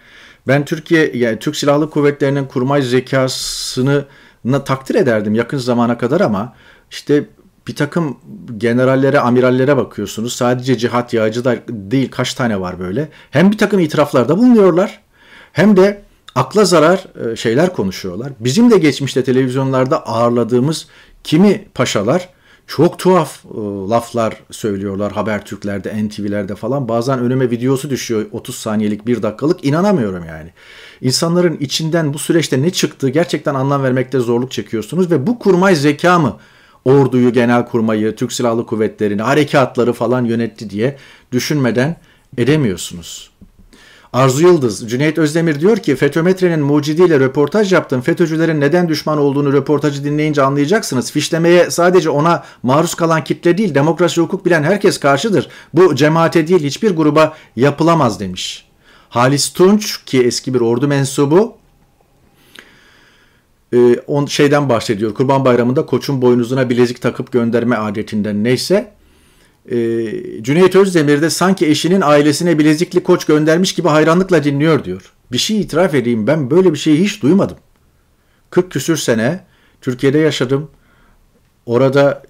Ben 0.49 0.65
Türkiye 0.65 1.13
yani 1.15 1.39
Türk 1.39 1.57
Silahlı 1.57 1.91
Kuvvetleri'nin 1.91 2.45
kurmay 2.45 2.83
zekasını 2.83 4.05
takdir 4.65 4.95
ederdim 4.95 5.35
yakın 5.35 5.59
zamana 5.59 5.99
kadar 5.99 6.21
ama 6.21 6.55
işte 6.91 7.25
bir 7.69 7.75
takım 7.75 8.17
generallere, 8.59 9.21
amirallere 9.21 9.77
bakıyorsunuz. 9.77 10.33
Sadece 10.33 10.79
cihat 10.79 11.13
yağcı 11.13 11.45
da 11.45 11.57
değil 11.69 12.11
kaç 12.11 12.35
tane 12.35 12.61
var 12.61 12.79
böyle. 12.79 13.09
Hem 13.31 13.53
bir 13.53 13.59
takım 13.59 13.81
itiraflarda 13.81 14.39
bulunuyorlar 14.39 15.01
hem 15.53 15.77
de 15.77 16.03
akla 16.35 16.65
zarar 16.65 17.05
e, 17.33 17.37
şeyler 17.37 17.73
konuşuyorlar. 17.73 18.33
Bizim 18.41 18.71
de 18.71 18.79
geçmişte 18.79 19.25
televizyonlarda 19.25 20.07
ağırladığımız 20.07 20.87
kimi 21.25 21.65
paşalar 21.75 22.29
çok 22.67 22.99
tuhaf 22.99 23.45
e, 23.45 23.59
laflar 23.91 24.37
söylüyorlar 24.51 25.13
Habertürk'lerde, 25.13 26.07
NTV'lerde 26.07 26.55
falan. 26.55 26.89
Bazen 26.89 27.19
önüme 27.19 27.51
videosu 27.51 27.91
düşüyor 27.91 28.27
30 28.33 28.55
saniyelik, 28.55 29.07
1 29.07 29.23
dakikalık. 29.23 29.65
inanamıyorum 29.65 30.25
yani. 30.25 30.53
İnsanların 31.01 31.57
içinden 31.61 32.15
bu 32.15 32.19
süreçte 32.19 32.63
ne 32.63 32.71
çıktığı 32.71 33.09
gerçekten 33.09 33.55
anlam 33.55 33.83
vermekte 33.83 34.19
zorluk 34.19 34.53
çekiyorsunuz 34.53 35.11
ve 35.11 35.27
bu 35.27 35.39
kurmay 35.39 35.77
zeka 35.77 36.19
mı 36.19 36.37
orduyu, 36.87 37.33
genel 37.33 37.67
kurmayı, 37.67 38.17
Türk 38.17 38.33
Silahlı 38.33 38.67
Kuvvetleri'ni, 38.67 39.23
harekatları 39.23 39.93
falan 39.93 40.25
yönetti 40.25 40.71
diye 40.71 40.97
düşünmeden 41.33 41.97
edemiyorsunuz. 42.39 43.31
Arzu 44.13 44.43
Yıldız, 44.43 44.91
Cüneyt 44.91 45.19
Özdemir 45.19 45.61
diyor 45.61 45.77
ki 45.77 45.97
FETÖ-METRE'nin 45.97 46.61
mucidiyle 46.61 47.21
röportaj 47.21 47.73
yaptım. 47.73 48.01
FETÖ'cülerin 48.01 48.61
neden 48.61 48.89
düşman 48.89 49.19
olduğunu 49.19 49.53
röportajı 49.53 50.05
dinleyince 50.05 50.43
anlayacaksınız. 50.43 51.13
Fişlemeye 51.13 51.71
sadece 51.71 52.11
ona 52.11 52.45
maruz 52.63 52.95
kalan 52.95 53.25
kitle 53.25 53.59
değil, 53.59 53.75
demokrasi 53.75 54.21
hukuk 54.21 54.47
bilen 54.47 54.63
herkes 54.63 55.01
karşıdır. 55.01 55.49
Bu 55.75 55.95
cemaate 55.95 56.47
değil 56.47 56.63
hiçbir 56.63 56.91
gruba 56.91 57.35
yapılamaz 57.57 58.21
demiş. 58.21 58.67
Halis 59.09 59.49
Tunç 59.49 60.05
ki 60.05 60.23
eski 60.23 60.55
bir 60.55 60.61
ordu 60.61 60.89
mensubu 60.89 61.56
e, 63.77 64.01
on 64.07 64.27
şeyden 64.27 64.69
bahsediyor. 64.69 65.15
Kurban 65.15 65.45
Bayramı'nda 65.45 65.87
koçun 65.87 66.23
boynuzuna 66.23 66.71
bilezik 66.71 67.03
takıp 67.03 67.33
gönderme 67.33 67.77
adetinden 67.77 68.45
neyse 68.45 68.93
e, 69.71 69.77
Cüneyt 70.43 70.77
Özdemir 70.77 71.23
de 71.23 71.31
sanki 71.31 71.67
eşinin 71.67 72.01
ailesine 72.01 72.59
bilezikli 72.59 73.03
koç 73.03 73.25
göndermiş 73.25 73.73
gibi 73.75 73.89
hayranlıkla 73.89 74.45
dinliyor 74.45 74.85
diyor. 74.85 75.13
Bir 75.33 75.39
şey 75.39 75.61
itiraf 75.61 75.95
edeyim 75.95 76.27
ben 76.27 76.51
böyle 76.51 76.73
bir 76.73 76.79
şeyi 76.79 77.05
hiç 77.05 77.23
duymadım. 77.23 77.57
40 78.51 78.71
küsür 78.71 78.97
sene 78.97 79.45
Türkiye'de 79.81 80.19
yaşadım. 80.19 80.71
Orada 81.67 82.23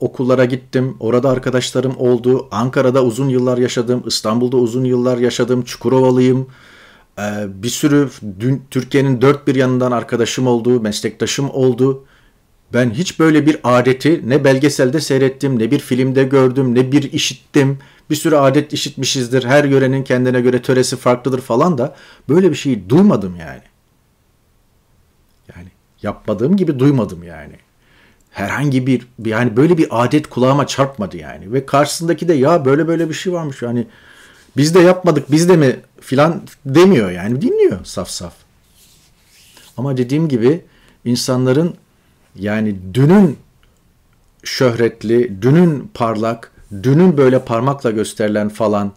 okullara 0.00 0.44
gittim. 0.44 0.96
Orada 1.00 1.30
arkadaşlarım 1.30 1.96
oldu. 1.98 2.48
Ankara'da 2.50 3.04
uzun 3.04 3.28
yıllar 3.28 3.58
yaşadım. 3.58 4.02
İstanbul'da 4.06 4.56
uzun 4.56 4.84
yıllar 4.84 5.18
yaşadım. 5.18 5.62
Çukurovalıyım. 5.62 6.46
Ee, 7.20 7.62
bir 7.62 7.68
sürü 7.68 8.08
Türkiye'nin 8.70 9.20
dört 9.20 9.46
bir 9.46 9.54
yanından 9.54 9.92
arkadaşım 9.92 10.46
oldu, 10.46 10.80
meslektaşım 10.80 11.50
oldu. 11.50 12.04
Ben 12.72 12.90
hiç 12.90 13.18
böyle 13.18 13.46
bir 13.46 13.60
adeti 13.64 14.28
ne 14.28 14.44
belgeselde 14.44 15.00
seyrettim, 15.00 15.58
ne 15.58 15.70
bir 15.70 15.78
filmde 15.78 16.24
gördüm, 16.24 16.74
ne 16.74 16.92
bir 16.92 17.12
işittim. 17.12 17.78
Bir 18.10 18.16
sürü 18.16 18.36
adet 18.36 18.72
işitmişizdir. 18.72 19.44
Her 19.44 19.64
yörenin 19.64 20.04
kendine 20.04 20.40
göre 20.40 20.62
töresi 20.62 20.96
farklıdır 20.96 21.40
falan 21.40 21.78
da 21.78 21.96
böyle 22.28 22.50
bir 22.50 22.56
şeyi 22.56 22.90
duymadım 22.90 23.36
yani. 23.36 23.62
Yani 25.56 25.68
yapmadığım 26.02 26.56
gibi 26.56 26.78
duymadım 26.78 27.22
yani. 27.22 27.54
Herhangi 28.30 28.86
bir 28.86 29.06
yani 29.24 29.56
böyle 29.56 29.78
bir 29.78 29.86
adet 29.90 30.26
kulağıma 30.26 30.66
çarpmadı 30.66 31.16
yani. 31.16 31.52
Ve 31.52 31.66
karşısındaki 31.66 32.28
de 32.28 32.34
ya 32.34 32.64
böyle 32.64 32.88
böyle 32.88 33.08
bir 33.08 33.14
şey 33.14 33.32
varmış 33.32 33.62
yani 33.62 33.86
biz 34.56 34.74
de 34.74 34.80
yapmadık 34.80 35.30
biz 35.30 35.48
de 35.48 35.56
mi 35.56 35.76
filan 36.00 36.42
demiyor 36.66 37.10
yani 37.10 37.42
dinliyor 37.42 37.84
saf 37.84 38.08
saf. 38.10 38.34
Ama 39.76 39.96
dediğim 39.96 40.28
gibi 40.28 40.64
insanların 41.04 41.74
yani 42.36 42.76
dünün 42.94 43.38
şöhretli, 44.44 45.42
dünün 45.42 45.90
parlak, 45.94 46.52
dünün 46.82 47.16
böyle 47.16 47.44
parmakla 47.44 47.90
gösterilen 47.90 48.48
falan 48.48 48.92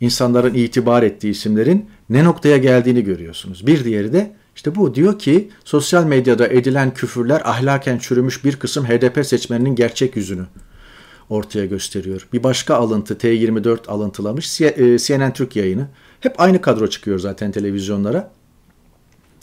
insanların 0.00 0.54
itibar 0.54 1.02
ettiği 1.02 1.30
isimlerin 1.30 1.90
ne 2.10 2.24
noktaya 2.24 2.56
geldiğini 2.56 3.04
görüyorsunuz. 3.04 3.66
Bir 3.66 3.84
diğeri 3.84 4.12
de 4.12 4.32
işte 4.56 4.74
bu 4.74 4.94
diyor 4.94 5.18
ki 5.18 5.50
sosyal 5.64 6.04
medyada 6.04 6.48
edilen 6.48 6.94
küfürler 6.94 7.42
ahlaken 7.44 7.98
çürümüş 7.98 8.44
bir 8.44 8.56
kısım 8.56 8.84
HDP 8.84 9.26
seçmeninin 9.26 9.74
gerçek 9.74 10.16
yüzünü 10.16 10.46
ortaya 11.30 11.66
gösteriyor. 11.66 12.28
Bir 12.32 12.42
başka 12.42 12.74
alıntı 12.74 13.14
T24 13.14 13.88
alıntılamış 13.88 14.58
CNN 15.06 15.30
e, 15.30 15.32
Türk 15.32 15.56
yayını. 15.56 15.88
Hep 16.20 16.40
aynı 16.40 16.60
kadro 16.60 16.86
çıkıyor 16.86 17.18
zaten 17.18 17.52
televizyonlara 17.52 18.30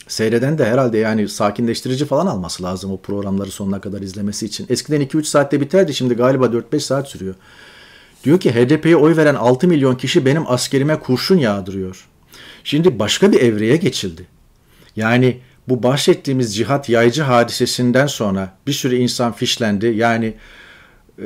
seyreden 0.08 0.58
de 0.58 0.66
herhalde 0.66 0.98
yani 0.98 1.30
sakinleştirici 1.30 2.06
falan 2.06 2.26
alması 2.26 2.64
lazım 2.64 2.92
o 2.92 2.98
programları 2.98 3.52
sonuna 3.52 3.82
kadar 3.82 4.02
izlemesi 4.02 4.46
için. 4.46 4.66
Eskiden 4.70 5.02
2-3 5.02 5.24
saatte 5.24 5.62
biterdi 5.62 5.94
şimdi 5.94 6.14
galiba 6.14 6.46
4-5 6.46 6.80
saat 6.80 7.08
sürüyor. 7.08 7.36
Diyor 8.24 8.40
ki 8.40 8.52
HDP'ye 8.52 8.96
oy 8.96 9.18
veren 9.18 9.36
6 9.36 9.68
milyon 9.68 9.96
kişi 9.96 10.26
benim 10.26 10.52
askerime 10.52 11.00
kurşun 11.00 11.38
yağdırıyor. 11.38 12.08
Şimdi 12.64 13.00
başka 13.00 13.32
bir 13.32 13.42
evreye 13.42 13.78
geçildi. 13.78 14.28
Yani 14.96 15.40
bu 15.68 15.84
bahsettiğimiz 15.84 16.56
cihat 16.56 16.90
yaycı 16.90 17.22
hadisesinden 17.22 18.08
sonra 18.08 18.58
bir 18.68 18.74
sürü 18.74 18.96
insan 18.96 19.32
fişlendi. 19.32 19.86
Yani 19.86 20.34
e, 21.20 21.26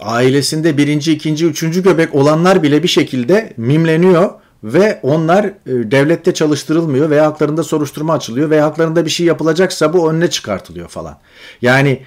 ailesinde 0.00 0.76
birinci, 0.76 1.12
ikinci, 1.12 1.46
üçüncü 1.46 1.82
göbek 1.82 2.14
olanlar 2.14 2.62
bile 2.62 2.82
bir 2.82 2.88
şekilde 2.88 3.52
mimleniyor 3.56 4.30
ve 4.64 5.00
onlar 5.02 5.44
e, 5.44 5.52
devlette 5.66 6.34
çalıştırılmıyor 6.34 7.10
veya 7.10 7.26
haklarında 7.26 7.62
soruşturma 7.62 8.12
açılıyor 8.12 8.50
veya 8.50 8.64
haklarında 8.64 9.04
bir 9.04 9.10
şey 9.10 9.26
yapılacaksa 9.26 9.92
bu 9.92 10.10
önüne 10.10 10.30
çıkartılıyor 10.30 10.88
falan. 10.88 11.18
Yani 11.62 12.02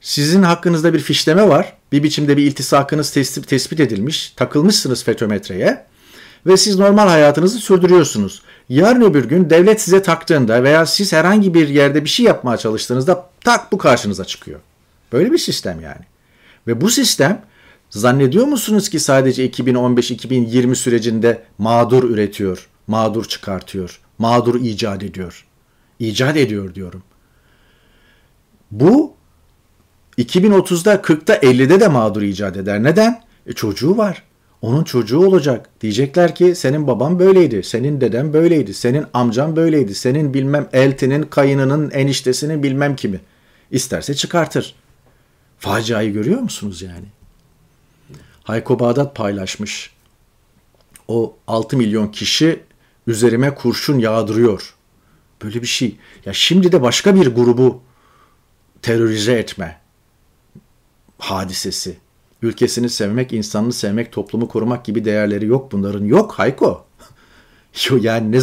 sizin 0.00 0.42
hakkınızda 0.42 0.94
bir 0.94 0.98
fişleme 0.98 1.48
var. 1.48 1.72
Bir 1.92 2.02
biçimde 2.02 2.36
bir 2.36 2.42
iltisakınız 2.42 3.10
tespit, 3.10 3.80
edilmiş. 3.80 4.32
Takılmışsınız 4.36 5.04
FETÖ-METRE'ye 5.04 5.84
ve 6.46 6.56
siz 6.56 6.78
normal 6.78 7.08
hayatınızı 7.08 7.58
sürdürüyorsunuz. 7.58 8.42
Yarın 8.68 9.00
öbür 9.00 9.24
gün 9.24 9.50
devlet 9.50 9.80
size 9.80 10.02
taktığında 10.02 10.62
veya 10.62 10.86
siz 10.86 11.12
herhangi 11.12 11.54
bir 11.54 11.68
yerde 11.68 12.04
bir 12.04 12.08
şey 12.08 12.26
yapmaya 12.26 12.56
çalıştığınızda 12.56 13.30
tak 13.40 13.72
bu 13.72 13.78
karşınıza 13.78 14.24
çıkıyor. 14.24 14.60
Böyle 15.12 15.32
bir 15.32 15.38
sistem 15.38 15.80
yani. 15.80 16.17
Ve 16.68 16.80
bu 16.80 16.90
sistem 16.90 17.42
Zannediyor 17.90 18.46
musunuz 18.46 18.88
ki 18.88 19.00
sadece 19.00 19.46
2015-2020 19.50 20.74
sürecinde 20.74 21.42
mağdur 21.58 22.10
üretiyor, 22.10 22.68
mağdur 22.86 23.24
çıkartıyor, 23.24 24.00
mağdur 24.18 24.60
icat 24.60 25.02
ediyor? 25.02 25.46
İcat 25.98 26.36
ediyor 26.36 26.74
diyorum. 26.74 27.02
Bu 28.70 29.14
2030'da 30.18 30.94
40'ta 30.94 31.36
50'de 31.36 31.80
de 31.80 31.88
mağdur 31.88 32.22
icat 32.22 32.56
eder. 32.56 32.82
Neden? 32.82 33.22
E 33.46 33.52
çocuğu 33.52 33.96
var. 33.96 34.22
Onun 34.62 34.84
çocuğu 34.84 35.18
olacak. 35.18 35.70
Diyecekler 35.80 36.34
ki 36.34 36.54
senin 36.54 36.86
baban 36.86 37.18
böyleydi, 37.18 37.62
senin 37.62 38.00
deden 38.00 38.32
böyleydi, 38.32 38.74
senin 38.74 39.06
amcan 39.14 39.56
böyleydi, 39.56 39.94
senin 39.94 40.34
bilmem 40.34 40.68
eltinin, 40.72 41.22
kayınının, 41.22 41.90
eniştesinin 41.90 42.62
bilmem 42.62 42.96
kimi. 42.96 43.20
İsterse 43.70 44.14
çıkartır. 44.14 44.74
Faciayı 45.58 46.12
görüyor 46.12 46.40
musunuz 46.40 46.82
yani? 46.82 47.06
Hayko 48.44 48.78
Bağdat 48.78 49.16
paylaşmış. 49.16 49.92
O 51.08 51.36
6 51.46 51.76
milyon 51.76 52.08
kişi 52.08 52.60
üzerime 53.06 53.54
kurşun 53.54 53.98
yağdırıyor. 53.98 54.74
Böyle 55.42 55.62
bir 55.62 55.66
şey. 55.66 55.96
Ya 56.24 56.32
şimdi 56.32 56.72
de 56.72 56.82
başka 56.82 57.14
bir 57.14 57.26
grubu 57.26 57.82
terörize 58.82 59.32
etme 59.32 59.80
hadisesi. 61.18 61.98
Ülkesini 62.42 62.88
sevmek, 62.88 63.32
insanını 63.32 63.72
sevmek, 63.72 64.12
toplumu 64.12 64.48
korumak 64.48 64.84
gibi 64.84 65.04
değerleri 65.04 65.46
yok 65.46 65.72
bunların. 65.72 66.04
Yok 66.04 66.32
Hayko. 66.32 66.86
yani 68.00 68.32
ne 68.32 68.40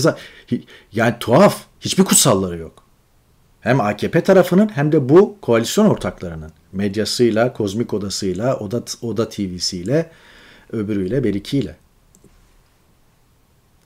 yani 0.91 1.15
tuhaf. 1.19 1.65
Hiçbir 1.79 2.03
kutsalları 2.03 2.57
yok. 2.57 2.83
Hem 3.61 3.81
AKP 3.81 4.23
tarafının 4.23 4.69
hem 4.75 4.91
de 4.91 5.09
bu 5.09 5.37
koalisyon 5.41 5.85
ortaklarının 5.85 6.51
medyasıyla, 6.75 7.53
kozmik 7.53 7.93
odasıyla, 7.93 8.57
Oda, 8.57 8.83
Oda 9.01 9.29
TV'siyle, 9.29 10.11
öbürüyle, 10.71 11.23
berikiyle. 11.23 11.75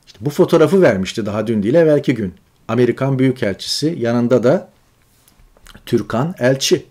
İşte 0.08 0.20
bu 0.22 0.30
fotoğrafı 0.30 0.82
vermişti 0.82 1.26
daha 1.26 1.48
dün 1.48 1.64
değil 1.64 1.74
evvelki 1.74 2.14
gün. 2.14 2.34
Amerikan 2.68 3.20
Büyükelçisi 3.20 3.96
yanında 4.00 4.44
da 4.44 4.70
Türkan 5.86 6.36
Elçi. 6.40 6.86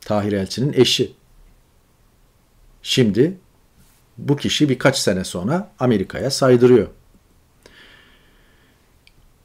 Tahir 0.00 0.32
Elçi'nin 0.32 0.72
eşi. 0.72 1.12
Şimdi 2.82 3.38
bu 4.18 4.36
kişi 4.36 4.68
birkaç 4.68 4.98
sene 4.98 5.24
sonra 5.24 5.72
Amerika'ya 5.78 6.30
saydırıyor. 6.30 6.88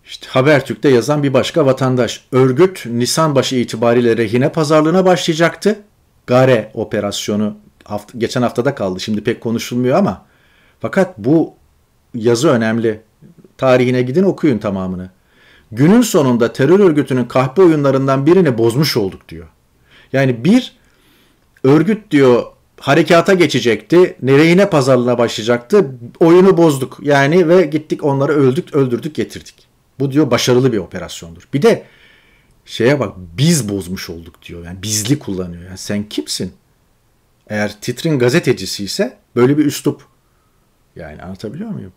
İşte 0.08 0.28
Habertürk'te 0.30 0.89
yazan 0.89 1.24
bir 1.24 1.34
başka 1.34 1.65
vatandaş. 1.65 2.26
Örgüt 2.32 2.86
Nisan 2.86 3.36
başı 3.36 3.56
itibariyle 3.56 4.17
rehine 4.17 4.52
pazarlığına 4.52 5.06
başlayacaktı. 5.06 5.80
Gare 6.28 6.72
operasyonu 6.74 7.56
hafta, 7.84 8.17
geçen 8.17 8.41
haftada 8.41 8.76
kaldı. 8.76 9.00
Şimdi 9.00 9.24
pek 9.24 9.41
konuşulmuyor 9.41 9.98
ama 9.98 10.26
fakat 10.80 11.17
bu 11.17 11.54
yazı 12.13 12.50
önemli. 12.50 13.02
Tarihine 13.58 14.02
gidin 14.02 14.24
okuyun 14.24 14.58
tamamını. 14.58 15.10
Günün 15.72 16.02
sonunda 16.02 16.54
terör 16.54 16.80
örgütünün 16.80 17.26
kahpe 17.26 17.62
oyunlarından 17.62 18.26
birini 18.26 18.58
bozmuş 18.58 18.98
olduk 18.98 19.30
diyor. 19.30 19.48
Yani 20.13 20.43
bir 20.43 20.76
örgüt 21.63 22.12
diyor 22.12 22.43
harekata 22.80 23.34
geçecekti. 23.34 24.17
Nereyine 24.22 24.70
pazarlığına 24.70 25.17
başlayacaktı. 25.17 25.91
Oyunu 26.20 26.58
bozduk. 26.58 26.98
Yani 27.02 27.50
ve 27.50 27.65
gittik 27.65 28.04
onları 28.04 28.32
öldük, 28.32 28.76
öldürdük, 28.76 29.15
getirdik. 29.15 29.66
Bu 30.00 30.12
diyor 30.12 30.32
başarılı 30.32 30.74
bir 30.74 30.78
operasyondur. 30.78 31.48
Bir 31.54 31.62
de 31.62 31.84
şeye 32.66 33.00
bak 33.00 33.14
biz 33.18 33.70
bozmuş 33.70 34.10
olduk 34.10 34.36
diyor. 34.44 34.66
Yani 34.66 34.84
bizli 34.84 35.20
kullanıyor. 35.20 35.64
Yani 35.64 35.78
sen 35.78 36.10
kimsin? 36.10 36.54
Eğer 37.50 37.82
titrin 37.82 38.20
gazetecisi 38.20 38.84
ise 38.84 39.18
böyle 39.36 39.58
bir 39.58 39.66
üslup. 39.66 40.02
Yani 40.96 41.22
anlatabiliyor 41.22 41.70
muyum? 41.70 41.92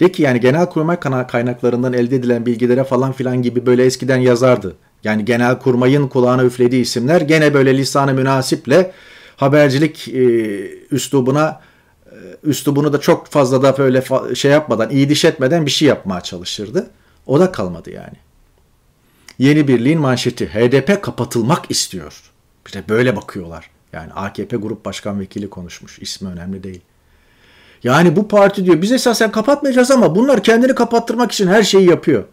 De 0.00 0.12
ki 0.12 0.22
yani 0.22 0.40
genel 0.40 0.66
kurmay 0.66 1.00
kaynaklarından 1.00 1.92
elde 1.92 2.16
edilen 2.16 2.46
bilgilere 2.46 2.84
falan 2.84 3.12
filan 3.12 3.42
gibi 3.42 3.66
böyle 3.66 3.84
eskiden 3.84 4.16
yazardı. 4.16 4.76
Yani 5.04 5.24
genel 5.24 5.58
kurmayın 5.58 6.08
kulağına 6.08 6.44
üflediği 6.44 6.82
isimler 6.82 7.20
gene 7.20 7.54
böyle 7.54 7.78
lisanı 7.78 8.14
münasiple 8.14 8.92
habercilik 9.36 10.08
e, 10.08 10.20
üslubuna 10.90 11.60
e, 12.06 12.16
üslubunu 12.44 12.92
da 12.92 13.00
çok 13.00 13.26
fazla 13.26 13.62
da 13.62 13.78
böyle 13.78 13.98
fa- 13.98 14.36
şey 14.36 14.50
yapmadan, 14.50 14.90
iyi 14.90 15.08
diş 15.08 15.24
etmeden 15.24 15.66
bir 15.66 15.70
şey 15.70 15.88
yapmaya 15.88 16.20
çalışırdı. 16.20 16.90
O 17.26 17.40
da 17.40 17.52
kalmadı 17.52 17.90
yani. 17.90 18.16
Yeni 19.38 19.68
Birliğin 19.68 20.00
manşeti 20.00 20.46
HDP 20.46 21.02
kapatılmak 21.02 21.70
istiyor. 21.70 22.32
De 22.74 22.84
böyle 22.88 23.16
bakıyorlar. 23.16 23.70
Yani 23.92 24.12
AKP 24.12 24.56
Grup 24.56 24.84
Başkan 24.84 25.20
Vekili 25.20 25.50
konuşmuş. 25.50 25.98
İsmi 25.98 26.28
önemli 26.28 26.62
değil. 26.62 26.80
Yani 27.84 28.16
bu 28.16 28.28
parti 28.28 28.64
diyor 28.64 28.82
biz 28.82 28.92
esasen 28.92 29.30
kapatmayacağız 29.32 29.90
ama 29.90 30.14
bunlar 30.14 30.42
kendini 30.42 30.74
kapattırmak 30.74 31.32
için 31.32 31.46
her 31.48 31.62
şeyi 31.62 31.88
yapıyor. 31.88 32.24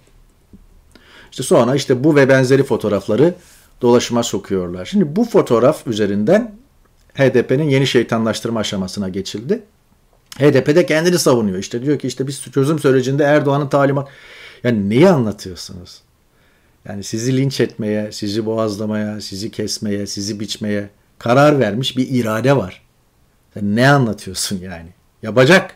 İşte 1.31 1.43
sonra 1.43 1.75
işte 1.75 2.03
bu 2.03 2.15
ve 2.15 2.29
benzeri 2.29 2.63
fotoğrafları 2.63 3.35
dolaşıma 3.81 4.23
sokuyorlar. 4.23 4.85
Şimdi 4.85 5.15
bu 5.15 5.25
fotoğraf 5.25 5.87
üzerinden 5.87 6.55
HDP'nin 7.13 7.69
yeni 7.69 7.87
şeytanlaştırma 7.87 8.59
aşamasına 8.59 9.09
geçildi. 9.09 9.63
HDP 10.39 10.75
de 10.75 10.85
kendini 10.85 11.19
savunuyor. 11.19 11.57
İşte 11.57 11.81
diyor 11.85 11.99
ki 11.99 12.07
işte 12.07 12.27
biz 12.27 12.41
çözüm 12.41 12.79
sürecinde 12.79 13.23
Erdoğan'ın 13.23 13.69
talimat... 13.69 14.09
Yani 14.63 14.89
neyi 14.89 15.09
anlatıyorsunuz? 15.09 16.01
Yani 16.85 17.03
sizi 17.03 17.37
linç 17.37 17.59
etmeye, 17.59 18.11
sizi 18.11 18.45
boğazlamaya, 18.45 19.21
sizi 19.21 19.51
kesmeye, 19.51 20.07
sizi 20.07 20.39
biçmeye 20.39 20.89
karar 21.19 21.59
vermiş 21.59 21.97
bir 21.97 22.07
irade 22.09 22.57
var. 22.57 22.81
Sen 23.53 23.75
ne 23.75 23.89
anlatıyorsun 23.89 24.59
yani? 24.61 24.89
Yapacak. 25.23 25.75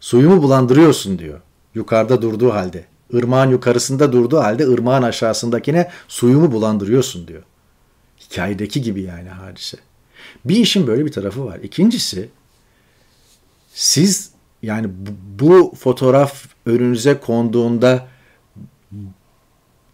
Suyumu 0.00 0.42
bulandırıyorsun 0.42 1.18
diyor. 1.18 1.40
Yukarıda 1.74 2.22
durduğu 2.22 2.52
halde. 2.52 2.84
Irmağın 3.12 3.50
yukarısında 3.50 4.12
durduğu 4.12 4.38
halde 4.38 4.68
ırmağın 4.68 5.02
aşağısındakine 5.02 5.90
suyumu 6.08 6.52
bulandırıyorsun 6.52 7.28
diyor. 7.28 7.42
Hikayedeki 8.20 8.82
gibi 8.82 9.02
yani 9.02 9.28
hadise. 9.28 9.76
Bir 10.44 10.56
işin 10.56 10.86
böyle 10.86 11.04
bir 11.04 11.12
tarafı 11.12 11.46
var. 11.46 11.58
İkincisi 11.62 12.28
siz 13.74 14.30
yani 14.62 14.88
bu, 14.88 15.44
bu 15.44 15.74
fotoğraf 15.76 16.44
önünüze 16.66 17.20
konduğunda 17.20 18.08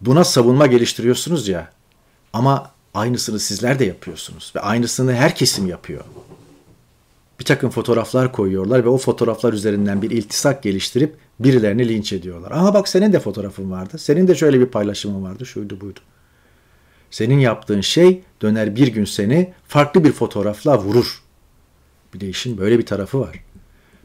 buna 0.01 0.23
savunma 0.23 0.67
geliştiriyorsunuz 0.67 1.47
ya 1.47 1.71
ama 2.33 2.71
aynısını 2.93 3.39
sizler 3.39 3.79
de 3.79 3.85
yapıyorsunuz 3.85 4.51
ve 4.55 4.59
aynısını 4.59 5.13
her 5.13 5.35
kesim 5.35 5.67
yapıyor. 5.67 6.03
Bir 7.39 7.45
takım 7.45 7.69
fotoğraflar 7.69 8.31
koyuyorlar 8.31 8.85
ve 8.85 8.89
o 8.89 8.97
fotoğraflar 8.97 9.53
üzerinden 9.53 10.01
bir 10.01 10.11
iltisak 10.11 10.63
geliştirip 10.63 11.15
birilerini 11.39 11.89
linç 11.89 12.13
ediyorlar. 12.13 12.51
Ama 12.51 12.73
bak 12.73 12.87
senin 12.87 13.13
de 13.13 13.19
fotoğrafın 13.19 13.71
vardı. 13.71 13.97
Senin 13.97 14.27
de 14.27 14.35
şöyle 14.35 14.59
bir 14.59 14.65
paylaşımın 14.65 15.23
vardı. 15.23 15.45
Şuydu 15.45 15.81
buydu. 15.81 15.99
Senin 17.11 17.39
yaptığın 17.39 17.81
şey 17.81 18.21
döner 18.41 18.75
bir 18.75 18.87
gün 18.87 19.05
seni 19.05 19.53
farklı 19.67 20.03
bir 20.03 20.11
fotoğrafla 20.11 20.79
vurur. 20.79 21.21
Bir 22.13 22.19
de 22.19 22.29
işin 22.29 22.57
böyle 22.57 22.79
bir 22.79 22.85
tarafı 22.85 23.19
var. 23.19 23.43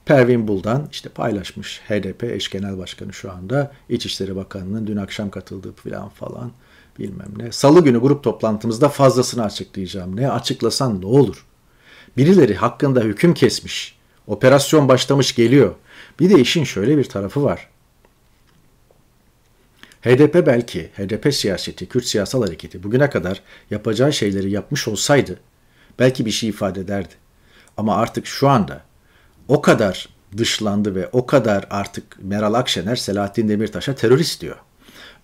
Pervin 0.06 0.48
Buldan 0.48 0.88
işte 0.92 1.08
paylaşmış 1.08 1.80
HDP 1.88 2.24
eş 2.24 2.50
genel 2.50 2.78
başkanı 2.78 3.12
şu 3.12 3.32
anda 3.32 3.72
İçişleri 3.88 4.36
Bakanı'nın 4.36 4.86
dün 4.86 4.96
akşam 4.96 5.30
katıldığı 5.30 5.72
falan 5.72 6.08
falan 6.08 6.52
bilmem 6.98 7.28
ne. 7.36 7.52
Salı 7.52 7.84
günü 7.84 8.00
grup 8.00 8.24
toplantımızda 8.24 8.88
fazlasını 8.88 9.44
açıklayacağım. 9.44 10.16
Ne 10.16 10.30
açıklasan 10.30 11.00
ne 11.00 11.06
olur? 11.06 11.46
Birileri 12.16 12.54
hakkında 12.54 13.00
hüküm 13.00 13.34
kesmiş. 13.34 13.96
Operasyon 14.26 14.88
başlamış 14.88 15.34
geliyor. 15.34 15.74
Bir 16.20 16.30
de 16.30 16.40
işin 16.40 16.64
şöyle 16.64 16.98
bir 16.98 17.04
tarafı 17.04 17.42
var. 17.42 17.68
HDP 20.02 20.46
belki, 20.46 20.90
HDP 20.96 21.34
siyaseti, 21.34 21.86
Kürt 21.86 22.04
siyasal 22.04 22.42
hareketi 22.42 22.82
bugüne 22.82 23.10
kadar 23.10 23.42
yapacağı 23.70 24.12
şeyleri 24.12 24.50
yapmış 24.50 24.88
olsaydı 24.88 25.40
belki 25.98 26.26
bir 26.26 26.30
şey 26.30 26.48
ifade 26.48 26.80
ederdi. 26.80 27.14
Ama 27.76 27.96
artık 27.96 28.26
şu 28.26 28.48
anda 28.48 28.82
o 29.48 29.62
kadar 29.62 30.08
dışlandı 30.36 30.94
ve 30.94 31.08
o 31.12 31.26
kadar 31.26 31.66
artık 31.70 32.18
Meral 32.22 32.54
Akşener 32.54 32.96
Selahattin 32.96 33.48
Demirtaş'a 33.48 33.94
terörist 33.94 34.40
diyor. 34.40 34.56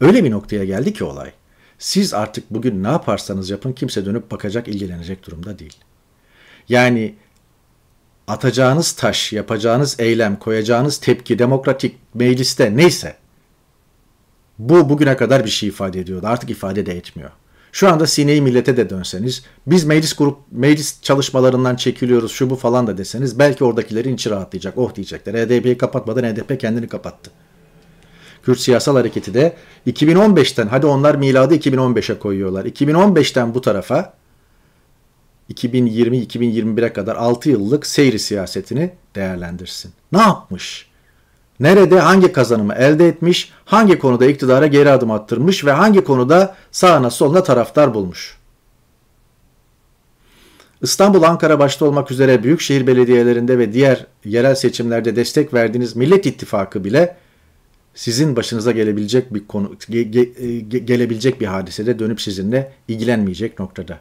Öyle 0.01 0.25
bir 0.25 0.31
noktaya 0.31 0.65
geldi 0.65 0.93
ki 0.93 1.05
olay. 1.05 1.33
Siz 1.79 2.15
artık 2.15 2.51
bugün 2.51 2.83
ne 2.83 2.89
yaparsanız 2.89 3.51
yapın 3.51 3.73
kimse 3.73 4.07
dönüp 4.07 4.31
bakacak, 4.31 4.69
ilgilenecek 4.69 5.27
durumda 5.27 5.59
değil. 5.59 5.77
Yani 6.69 7.15
atacağınız 8.27 8.93
taş, 8.93 9.33
yapacağınız 9.33 10.01
eylem, 10.01 10.37
koyacağınız 10.37 10.99
tepki 10.99 11.39
demokratik 11.39 11.97
mecliste 12.15 12.77
neyse 12.77 13.17
bu 14.59 14.89
bugüne 14.89 15.17
kadar 15.17 15.45
bir 15.45 15.51
şey 15.51 15.69
ifade 15.69 16.01
ediyordu. 16.01 16.27
Artık 16.27 16.51
ifade 16.51 16.87
de 16.87 16.97
etmiyor. 16.97 17.31
Şu 17.73 17.89
anda 17.89 18.07
sineyi 18.07 18.43
millete 18.43 18.77
de 18.77 18.91
dönseniz, 18.91 19.45
biz 19.67 19.85
meclis 19.85 20.13
grup 20.13 20.39
meclis 20.51 21.03
çalışmalarından 21.03 21.77
çekiliyoruz 21.77 22.33
şu 22.33 22.51
bu 22.51 22.57
falan 22.57 22.87
da 22.87 22.99
deseniz 22.99 23.39
belki 23.39 23.65
oradakilerin 23.65 24.15
içi 24.15 24.31
rahatlayacak. 24.31 24.79
Oh 24.79 24.95
diyecekler. 24.95 25.35
HDP'yi 25.35 25.79
kapatmadan 25.79 26.35
HDP 26.35 26.61
kendini 26.61 26.89
kapattı. 26.89 27.31
Kürt 28.43 28.61
siyasal 28.61 28.97
hareketi 28.97 29.35
de 29.35 29.57
2015'ten 29.87 30.67
hadi 30.67 30.87
onlar 30.87 31.15
miladı 31.15 31.55
2015'e 31.55 32.19
koyuyorlar. 32.19 32.65
2015'ten 32.65 33.55
bu 33.55 33.61
tarafa 33.61 34.15
2020-2021'e 35.51 36.93
kadar 36.93 37.17
6 37.17 37.51
yıllık 37.51 37.87
seyri 37.87 38.19
siyasetini 38.19 38.91
değerlendirsin. 39.15 39.93
Ne 40.13 40.21
yapmış? 40.21 40.92
Nerede 41.63 42.01
hangi 42.01 42.33
kazanımı 42.33 42.75
elde 42.75 43.09
etmiş, 43.09 43.53
hangi 43.65 43.99
konuda 43.99 44.27
iktidara 44.27 44.67
geri 44.67 44.91
adım 44.91 45.11
attırmış 45.11 45.65
ve 45.65 45.73
hangi 45.73 46.05
konuda 46.05 46.57
sağına 46.73 47.11
soluna 47.11 47.43
taraftar 47.43 47.95
bulmuş. 47.95 48.39
İstanbul, 50.83 51.23
Ankara 51.23 51.59
başta 51.59 51.85
olmak 51.85 52.11
üzere 52.11 52.43
büyükşehir 52.43 52.87
belediyelerinde 52.87 53.59
ve 53.59 53.73
diğer 53.73 54.07
yerel 54.25 54.55
seçimlerde 54.55 55.17
destek 55.17 55.55
verdiğiniz 55.55 55.97
Millet 55.97 56.27
İttifakı 56.27 56.85
bile 56.85 57.17
sizin 57.95 58.37
başınıza 58.37 58.73
gelebilecek 58.73 59.35
bir 59.35 59.47
konu 59.47 59.77
ge, 59.89 60.03
ge, 60.03 60.25
ge, 60.69 60.79
gelebilecek 60.79 61.41
bir 61.41 61.47
hadisede 61.47 61.99
dönüp 61.99 62.21
sizinle 62.21 62.73
ilgilenmeyecek 62.89 63.59
noktada. 63.59 64.01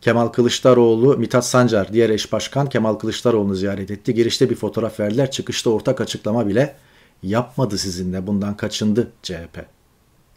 Kemal 0.00 0.28
Kılıçdaroğlu, 0.28 1.18
Mithat 1.18 1.46
Sancar, 1.46 1.92
diğer 1.92 2.10
eş 2.10 2.32
başkan 2.32 2.68
Kemal 2.68 2.94
Kılıçdaroğlu'nu 2.94 3.54
ziyaret 3.54 3.90
etti. 3.90 4.14
Girişte 4.14 4.50
bir 4.50 4.54
fotoğraf 4.54 5.00
verdiler. 5.00 5.30
Çıkışta 5.30 5.70
ortak 5.70 6.00
açıklama 6.00 6.46
bile 6.46 6.76
yapmadı 7.22 7.78
sizinle. 7.78 8.26
Bundan 8.26 8.56
kaçındı 8.56 9.12
CHP. 9.22 9.66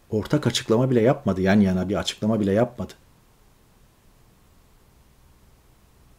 Ortak 0.09 0.47
açıklama 0.47 0.89
bile 0.89 1.01
yapmadı. 1.01 1.41
Yan 1.41 1.59
yana 1.59 1.89
bir 1.89 1.95
açıklama 1.95 2.39
bile 2.39 2.51
yapmadı. 2.51 2.93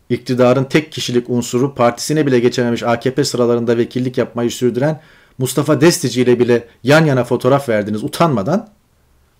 İktidarın 0.09 0.65
tek 0.65 0.93
kişilik 0.93 1.31
unsuru 1.31 1.75
partisine 1.75 2.27
bile 2.27 2.41
geçememiş 2.41 2.83
AKP 2.83 3.25
sıralarında 3.25 3.77
vekillik 3.77 4.19
yapmayı 4.19 4.51
sürdüren 4.51 5.01
Mustafa 5.39 5.81
Destici 5.81 6.23
ile 6.23 6.39
bile 6.39 6.69
yan 6.83 7.05
yana 7.05 7.25
fotoğraf 7.25 7.69
verdiniz 7.69 8.05
utanmadan 8.05 8.69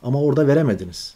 ama 0.03 0.23
orada 0.23 0.47
veremediniz. 0.47 1.15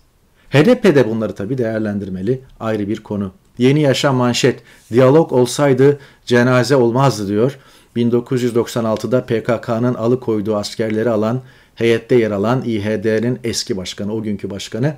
HDP 0.50 0.84
de 0.84 1.10
bunları 1.10 1.34
tabi 1.34 1.58
değerlendirmeli 1.58 2.40
ayrı 2.60 2.88
bir 2.88 3.02
konu. 3.02 3.32
Yeni 3.58 3.80
Yaşam 3.80 4.16
manşet, 4.16 4.62
diyalog 4.92 5.32
olsaydı 5.32 5.98
cenaze 6.26 6.76
olmazdı 6.76 7.28
diyor. 7.28 7.58
1996'da 7.96 9.26
PKK'nın 9.26 9.94
alıkoyduğu 9.94 10.56
askerleri 10.56 11.10
alan, 11.10 11.40
heyette 11.74 12.14
yer 12.14 12.30
alan 12.30 12.62
İHD'nin 12.64 13.38
eski 13.44 13.76
başkanı, 13.76 14.14
o 14.14 14.22
günkü 14.22 14.50
başkanı 14.50 14.94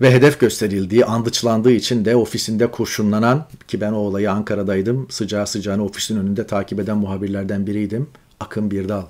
ve 0.00 0.10
hedef 0.10 0.40
gösterildiği, 0.40 1.04
andıçlandığı 1.04 1.72
için 1.72 2.04
de 2.04 2.16
ofisinde 2.16 2.70
kurşunlanan 2.70 3.46
ki 3.68 3.80
ben 3.80 3.92
o 3.92 3.96
olayı 3.96 4.32
Ankara'daydım. 4.32 5.06
Sıcağı 5.10 5.46
sıcağına 5.46 5.84
ofisin 5.84 6.18
önünde 6.18 6.46
takip 6.46 6.80
eden 6.80 6.96
muhabirlerden 6.96 7.66
biriydim. 7.66 8.08
Akın 8.40 8.70
Birdal. 8.70 9.04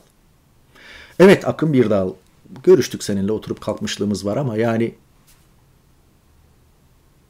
Evet 1.19 1.49
Akın 1.49 1.73
Birdal 1.73 2.11
görüştük 2.65 3.05
seninle 3.05 3.33
oturup 3.33 3.61
kalkmışlığımız 3.61 4.27
var 4.27 4.37
ama 4.37 4.57
yani 4.57 4.95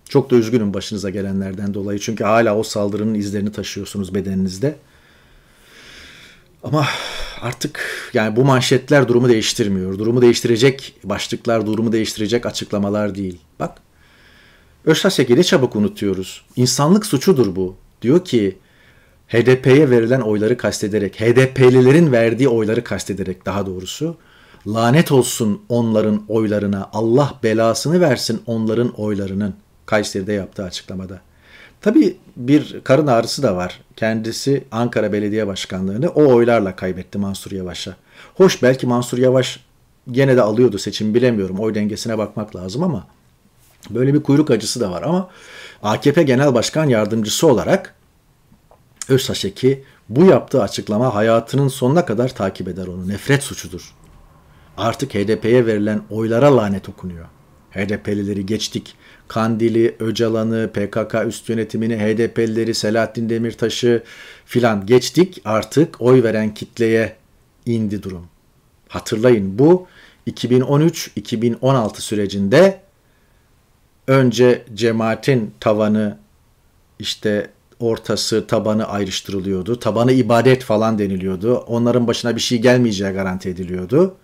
çok 0.09 0.31
da 0.31 0.37
üzgünüm 0.37 0.74
başınıza 0.74 1.11
gelenlerden 1.11 1.74
dolayı. 1.74 1.98
Çünkü 1.98 2.24
hala 2.24 2.57
o 2.57 2.62
saldırının 2.62 3.14
izlerini 3.14 3.53
taşıyorsunuz 3.53 4.14
bedeninizde. 4.14 4.77
Ama 6.62 6.87
artık 7.40 8.11
yani 8.14 8.37
bu 8.37 8.44
manşetler 8.44 9.09
durumu 9.09 9.29
değiştirmiyor. 9.29 9.98
Durumu 9.98 10.22
değiştirecek 10.22 10.94
başlıklar, 11.05 11.66
durumu 11.66 11.92
değiştirecek 11.92 12.46
açıklamalar 12.46 13.14
değil. 13.14 13.40
Bak 13.61 13.79
Öztasek'i 14.85 15.44
çabuk 15.44 15.77
unutuyoruz. 15.77 16.44
İnsanlık 16.57 17.07
suçudur 17.07 17.57
bu. 17.57 17.77
Diyor 18.03 18.24
ki 18.24 18.59
HDP'ye 19.29 19.90
verilen 19.90 20.20
oyları 20.20 20.57
kastederek, 20.57 21.20
HDP'lilerin 21.20 22.12
verdiği 22.12 22.48
oyları 22.48 22.85
kastederek 22.85 23.46
daha 23.46 23.66
doğrusu 23.66 24.16
Lanet 24.66 25.12
olsun 25.12 25.62
onların 25.68 26.22
oylarına. 26.29 26.88
Allah 26.92 27.35
belasını 27.42 28.00
versin 28.00 28.42
onların 28.46 29.00
oylarının. 29.00 29.55
Kayseri'de 29.87 30.33
yaptığı 30.33 30.64
açıklamada. 30.64 31.20
Tabii 31.81 32.16
bir 32.37 32.81
karın 32.85 33.07
ağrısı 33.07 33.42
da 33.42 33.57
var. 33.57 33.81
Kendisi 33.96 34.64
Ankara 34.70 35.12
Belediye 35.12 35.46
Başkanlığı'nı 35.46 36.09
o 36.09 36.35
oylarla 36.35 36.77
kaybetti 36.77 37.18
Mansur 37.18 37.53
Yavaş'a. 37.53 37.96
Hoş 38.35 38.62
belki 38.62 38.87
Mansur 38.87 39.18
Yavaş 39.18 39.61
gene 40.11 40.37
de 40.37 40.42
alıyordu 40.42 40.79
seçim 40.79 41.14
bilemiyorum. 41.14 41.59
Oy 41.59 41.74
dengesine 41.74 42.18
bakmak 42.18 42.57
lazım 42.57 42.83
ama 42.83 43.07
böyle 43.90 44.14
bir 44.14 44.22
kuyruk 44.22 44.50
acısı 44.50 44.81
da 44.81 44.90
var 44.90 45.03
ama 45.03 45.31
AKP 45.83 46.22
Genel 46.22 46.55
Başkan 46.55 46.88
Yardımcısı 46.88 47.46
olarak 47.46 47.94
Özsaçeki 49.09 49.85
bu 50.09 50.24
yaptığı 50.24 50.62
açıklama 50.62 51.14
hayatının 51.14 51.68
sonuna 51.68 52.05
kadar 52.05 52.35
takip 52.35 52.68
eder 52.68 52.87
onu. 52.87 53.09
Nefret 53.09 53.42
suçudur. 53.42 53.94
Artık 54.77 55.15
HDP'ye 55.15 55.67
verilen 55.67 56.03
oylara 56.11 56.57
lanet 56.57 56.89
okunuyor. 56.89 57.25
HDP'lileri 57.71 58.47
geçtik. 58.47 58.95
Kandil'i, 59.29 59.97
Öcalan'ı, 60.01 60.71
PKK 60.75 61.27
üst 61.27 61.49
yönetimini, 61.49 61.97
HDP'lileri, 61.97 62.75
Selahattin 62.75 63.29
Demirtaş'ı 63.29 64.03
filan 64.47 64.87
geçtik. 64.87 65.43
Artık 65.45 66.01
oy 66.01 66.23
veren 66.23 66.55
kitleye 66.55 67.17
indi 67.67 68.03
durum. 68.03 68.27
Hatırlayın 68.89 69.59
bu 69.59 69.87
2013-2016 70.27 72.01
sürecinde 72.01 72.81
önce 74.07 74.65
cemaatin 74.75 75.55
tavanı 75.61 76.19
işte 76.99 77.51
ortası 77.81 78.47
tabanı 78.47 78.85
ayrıştırılıyordu. 78.89 79.79
Tabanı 79.79 80.13
ibadet 80.13 80.63
falan 80.63 80.99
deniliyordu. 80.99 81.57
Onların 81.57 82.07
başına 82.07 82.37
bir 82.37 82.41
şey 82.41 82.59
gelmeyeceği 82.59 83.13
garanti 83.13 83.49
ediliyordu. 83.49 84.17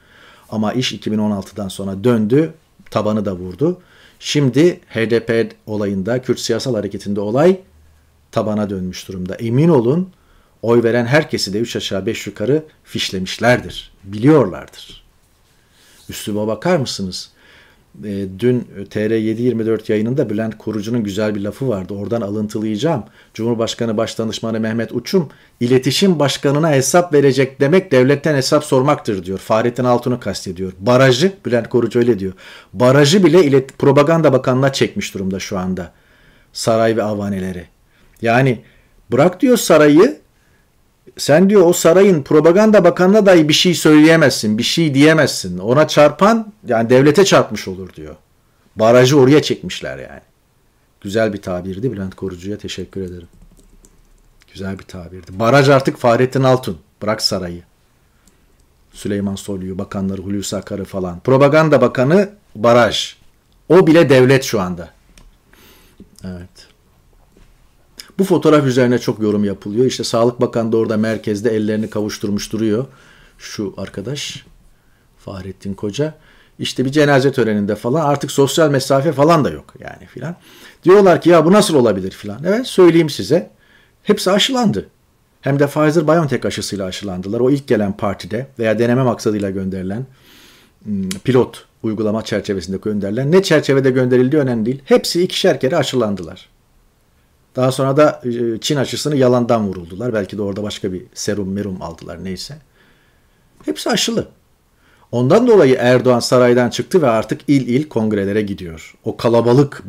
Ama 0.51 0.73
iş 0.73 0.93
2016'dan 0.93 1.69
sonra 1.69 2.05
döndü. 2.05 2.55
Tabanı 2.91 3.25
da 3.25 3.33
vurdu. 3.33 3.81
Şimdi 4.19 4.81
HDP 4.89 5.53
olayında, 5.67 6.23
Kürt 6.23 6.41
siyasal 6.41 6.75
hareketinde 6.75 7.21
olay 7.21 7.61
tabana 8.33 8.71
dönmüş 8.71 9.09
durumda. 9.09 9.35
Emin 9.35 9.69
olun 9.69 10.11
oy 10.63 10.83
veren 10.83 11.07
herkesi 11.07 11.53
de 11.53 11.59
3 11.59 11.77
aşağı 11.77 12.07
5 12.07 12.27
yukarı 12.27 12.65
fişlemişlerdir. 12.85 13.93
Biliyorlardır. 14.05 15.05
Üsluba 16.09 16.47
bakar 16.47 16.77
mısınız? 16.77 17.31
E, 18.05 18.27
dün 18.39 18.69
TR724 18.91 19.93
yayınında 19.93 20.31
Bülent 20.31 20.59
Kurucu'nun 20.59 21.05
güzel 21.05 21.35
bir 21.35 21.41
lafı 21.41 21.69
vardı. 21.69 21.95
Oradan 21.95 22.21
alıntılayacağım. 22.21 23.05
Cumhurbaşkanı 23.35 23.97
Başdanışmanı 23.97 24.61
Mehmet 24.61 24.93
Uçum, 24.93 25.29
iletişim 25.61 26.19
başkanına 26.19 26.71
hesap 26.71 27.13
verecek 27.13 27.61
demek 27.61 27.93
devletten 27.93 28.35
hesap 28.35 28.65
sormaktır 28.65 29.25
diyor. 29.25 29.39
Fahrettin 29.39 29.85
Altun'u 29.85 30.21
kastediyor. 30.21 30.73
Barajı, 30.79 31.33
Bülent 31.47 31.69
Kurucu 31.69 31.99
öyle 31.99 32.19
diyor. 32.19 32.33
Barajı 32.73 33.25
bile 33.25 33.45
ilet 33.45 33.79
propaganda 33.79 34.33
bakanına 34.33 34.73
çekmiş 34.73 35.15
durumda 35.15 35.39
şu 35.39 35.59
anda. 35.59 35.93
Saray 36.53 36.97
ve 36.97 37.03
avaneleri. 37.03 37.65
Yani 38.23 38.59
bırak 39.13 39.41
diyor 39.41 39.57
sarayı, 39.57 40.21
sen 41.17 41.51
diyor 41.51 41.67
o 41.67 41.73
sarayın 41.73 42.23
propaganda 42.23 42.85
bakanına 42.85 43.27
dahi 43.27 43.49
bir 43.49 43.55
şey 43.55 43.75
söyleyemezsin, 43.75 44.59
bir 44.59 44.63
şey 44.63 44.95
diyemezsin. 44.95 45.59
Ona 45.59 45.89
çarpan 45.89 46.53
yani 46.67 46.91
devlete 46.91 47.25
çarpmış 47.25 47.69
olur 47.69 47.95
diyor. 47.95 48.17
Barajı 48.77 49.19
oraya 49.19 49.43
çekmişler 49.43 49.99
yani. 49.99 50.21
Güzel 51.01 51.33
bir 51.33 51.43
tabirdi. 51.43 51.93
Bülent 51.93 52.15
Korucu'ya 52.15 52.59
teşekkür 52.59 53.01
ederim. 53.01 53.29
Güzel 54.53 54.79
bir 54.79 54.85
tabirdi. 54.85 55.39
Baraj 55.39 55.69
artık 55.69 55.99
Fahrettin 55.99 56.43
Altun. 56.43 56.79
Bırak 57.03 57.23
sarayı. 57.23 57.63
Süleyman 58.93 59.35
Soylu'yu, 59.35 59.79
bakanları 59.79 60.23
Hulusi 60.23 60.57
Akar'ı 60.57 60.85
falan. 60.85 61.21
Propaganda 61.21 61.81
bakanı 61.81 62.31
baraj. 62.55 63.17
O 63.69 63.87
bile 63.87 64.09
devlet 64.09 64.45
şu 64.45 64.61
anda. 64.61 64.91
Evet. 66.25 66.70
Bu 68.21 68.25
fotoğraf 68.25 68.67
üzerine 68.67 68.99
çok 68.99 69.23
yorum 69.23 69.45
yapılıyor. 69.45 69.87
İşte 69.87 70.05
Sağlık 70.05 70.41
Bakanı 70.41 70.73
da 70.73 70.77
orada 70.77 70.97
merkezde 70.97 71.51
ellerini 71.51 71.91
kavuşturmuş 71.91 72.53
duruyor. 72.53 72.87
Şu 73.39 73.75
arkadaş 73.77 74.47
Fahrettin 75.19 75.75
Koca. 75.75 76.15
İşte 76.59 76.85
bir 76.85 76.91
cenaze 76.91 77.33
töreninde 77.33 77.75
falan 77.75 78.05
artık 78.05 78.31
sosyal 78.31 78.71
mesafe 78.71 79.13
falan 79.13 79.45
da 79.45 79.51
yok 79.51 79.75
yani 79.79 80.07
filan. 80.07 80.37
Diyorlar 80.85 81.21
ki 81.21 81.31
ya 81.31 81.45
bu 81.45 81.53
nasıl 81.53 81.75
olabilir 81.75 82.11
filan. 82.11 82.45
Evet 82.45 82.67
söyleyeyim 82.67 83.11
size. 83.11 83.51
Hepsi 84.03 84.31
aşılandı. 84.31 84.87
Hem 85.41 85.59
de 85.59 85.65
Pfizer-BioNTech 85.65 86.47
aşısıyla 86.47 86.87
aşılandılar. 86.87 87.41
O 87.41 87.51
ilk 87.51 87.69
gelen 87.69 87.97
partide 87.97 88.47
veya 88.59 88.79
deneme 88.79 89.03
maksadıyla 89.03 89.51
gönderilen 89.51 90.07
hmm, 90.85 91.09
pilot 91.09 91.65
uygulama 91.83 92.25
çerçevesinde 92.25 92.77
gönderilen 92.77 93.33
ne 93.33 93.43
çerçevede 93.43 93.91
gönderildiği 93.91 94.43
önemli 94.43 94.67
değil. 94.67 94.83
Hepsi 94.85 95.23
ikişer 95.23 95.61
kere 95.61 95.77
aşılandılar. 95.77 96.49
Daha 97.57 97.73
sonra 97.73 97.97
da 97.97 98.23
e, 98.25 98.61
Çin 98.61 98.77
aşısını 98.77 99.17
yalandan 99.17 99.69
vuruldular. 99.69 100.15
Belki 100.15 100.39
de 100.39 100.43
orada 100.43 100.63
başka 100.63 100.93
bir 100.93 101.03
serum 101.15 101.53
merum 101.53 101.83
aldılar 101.83 102.25
neyse. 102.25 102.59
Hepsi 103.65 103.91
aşılı. 103.91 104.29
Ondan 105.13 105.47
dolayı 105.47 105.77
Erdoğan 105.79 106.21
saraydan 106.21 106.71
çıktı 106.71 107.03
ve 107.03 107.09
artık 107.09 107.41
il 107.49 107.69
il 107.69 107.89
kongrelere 107.89 108.43
gidiyor. 108.43 108.95
O 109.05 109.17
kalabalık 109.17 109.83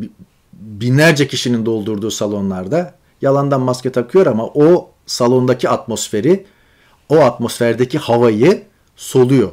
binlerce 0.54 1.28
kişinin 1.28 1.66
doldurduğu 1.66 2.12
salonlarda 2.12 2.96
yalandan 3.22 3.62
maske 3.62 3.92
takıyor 3.92 4.26
ama 4.26 4.46
o 4.48 4.92
salondaki 5.06 5.70
atmosferi, 5.70 6.46
o 7.10 7.20
atmosferdeki 7.20 7.98
havayı 7.98 8.64
soluyor. 8.96 9.52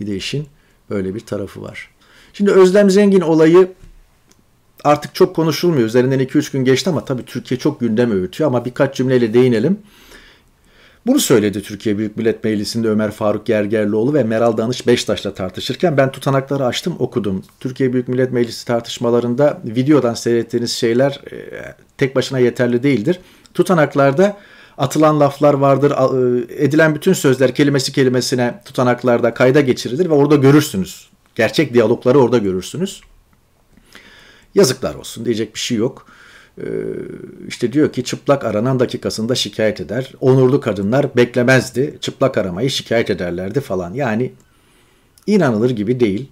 Bir 0.00 0.06
de 0.06 0.16
işin 0.16 0.46
böyle 0.90 1.14
bir 1.14 1.20
tarafı 1.20 1.62
var. 1.62 1.90
Şimdi 2.32 2.50
Özlem 2.50 2.90
Zengin 2.90 3.20
olayı 3.20 3.72
artık 4.84 5.14
çok 5.14 5.36
konuşulmuyor. 5.36 5.86
Üzerinden 5.86 6.20
2-3 6.20 6.52
gün 6.52 6.64
geçti 6.64 6.90
ama 6.90 7.04
tabii 7.04 7.24
Türkiye 7.24 7.60
çok 7.60 7.80
gündem 7.80 8.12
öğütüyor 8.12 8.50
ama 8.50 8.64
birkaç 8.64 8.96
cümleyle 8.96 9.34
değinelim. 9.34 9.78
Bunu 11.06 11.20
söyledi 11.20 11.62
Türkiye 11.62 11.98
Büyük 11.98 12.16
Millet 12.16 12.44
Meclisi'nde 12.44 12.88
Ömer 12.88 13.10
Faruk 13.10 13.46
Gergerlioğlu 13.46 14.14
ve 14.14 14.24
Meral 14.24 14.56
Danış 14.56 14.86
Beştaş'la 14.86 15.34
tartışırken 15.34 15.96
ben 15.96 16.12
tutanakları 16.12 16.66
açtım 16.66 16.96
okudum. 16.98 17.44
Türkiye 17.60 17.92
Büyük 17.92 18.08
Millet 18.08 18.32
Meclisi 18.32 18.66
tartışmalarında 18.66 19.60
videodan 19.64 20.14
seyrettiğiniz 20.14 20.72
şeyler 20.72 21.20
e, 21.32 21.36
tek 21.98 22.16
başına 22.16 22.38
yeterli 22.38 22.82
değildir. 22.82 23.20
Tutanaklarda 23.54 24.36
atılan 24.78 25.20
laflar 25.20 25.54
vardır, 25.54 25.90
e, 25.90 26.64
edilen 26.64 26.94
bütün 26.94 27.12
sözler 27.12 27.54
kelimesi 27.54 27.92
kelimesine 27.92 28.60
tutanaklarda 28.64 29.34
kayda 29.34 29.60
geçirilir 29.60 30.10
ve 30.10 30.14
orada 30.14 30.36
görürsünüz. 30.36 31.08
Gerçek 31.34 31.74
diyalogları 31.74 32.18
orada 32.18 32.38
görürsünüz. 32.38 33.00
Yazıklar 34.58 34.94
olsun 34.94 35.24
diyecek 35.24 35.54
bir 35.54 35.60
şey 35.60 35.78
yok. 35.78 36.06
Ee, 36.60 36.64
işte 37.48 37.72
diyor 37.72 37.92
ki 37.92 38.04
çıplak 38.04 38.44
aranan 38.44 38.80
dakikasında 38.80 39.34
şikayet 39.34 39.80
eder. 39.80 40.12
Onurlu 40.20 40.60
kadınlar 40.60 41.16
beklemezdi. 41.16 41.98
Çıplak 42.00 42.38
aramayı 42.38 42.70
şikayet 42.70 43.10
ederlerdi 43.10 43.60
falan. 43.60 43.94
Yani 43.94 44.32
inanılır 45.26 45.70
gibi 45.70 46.00
değil. 46.00 46.28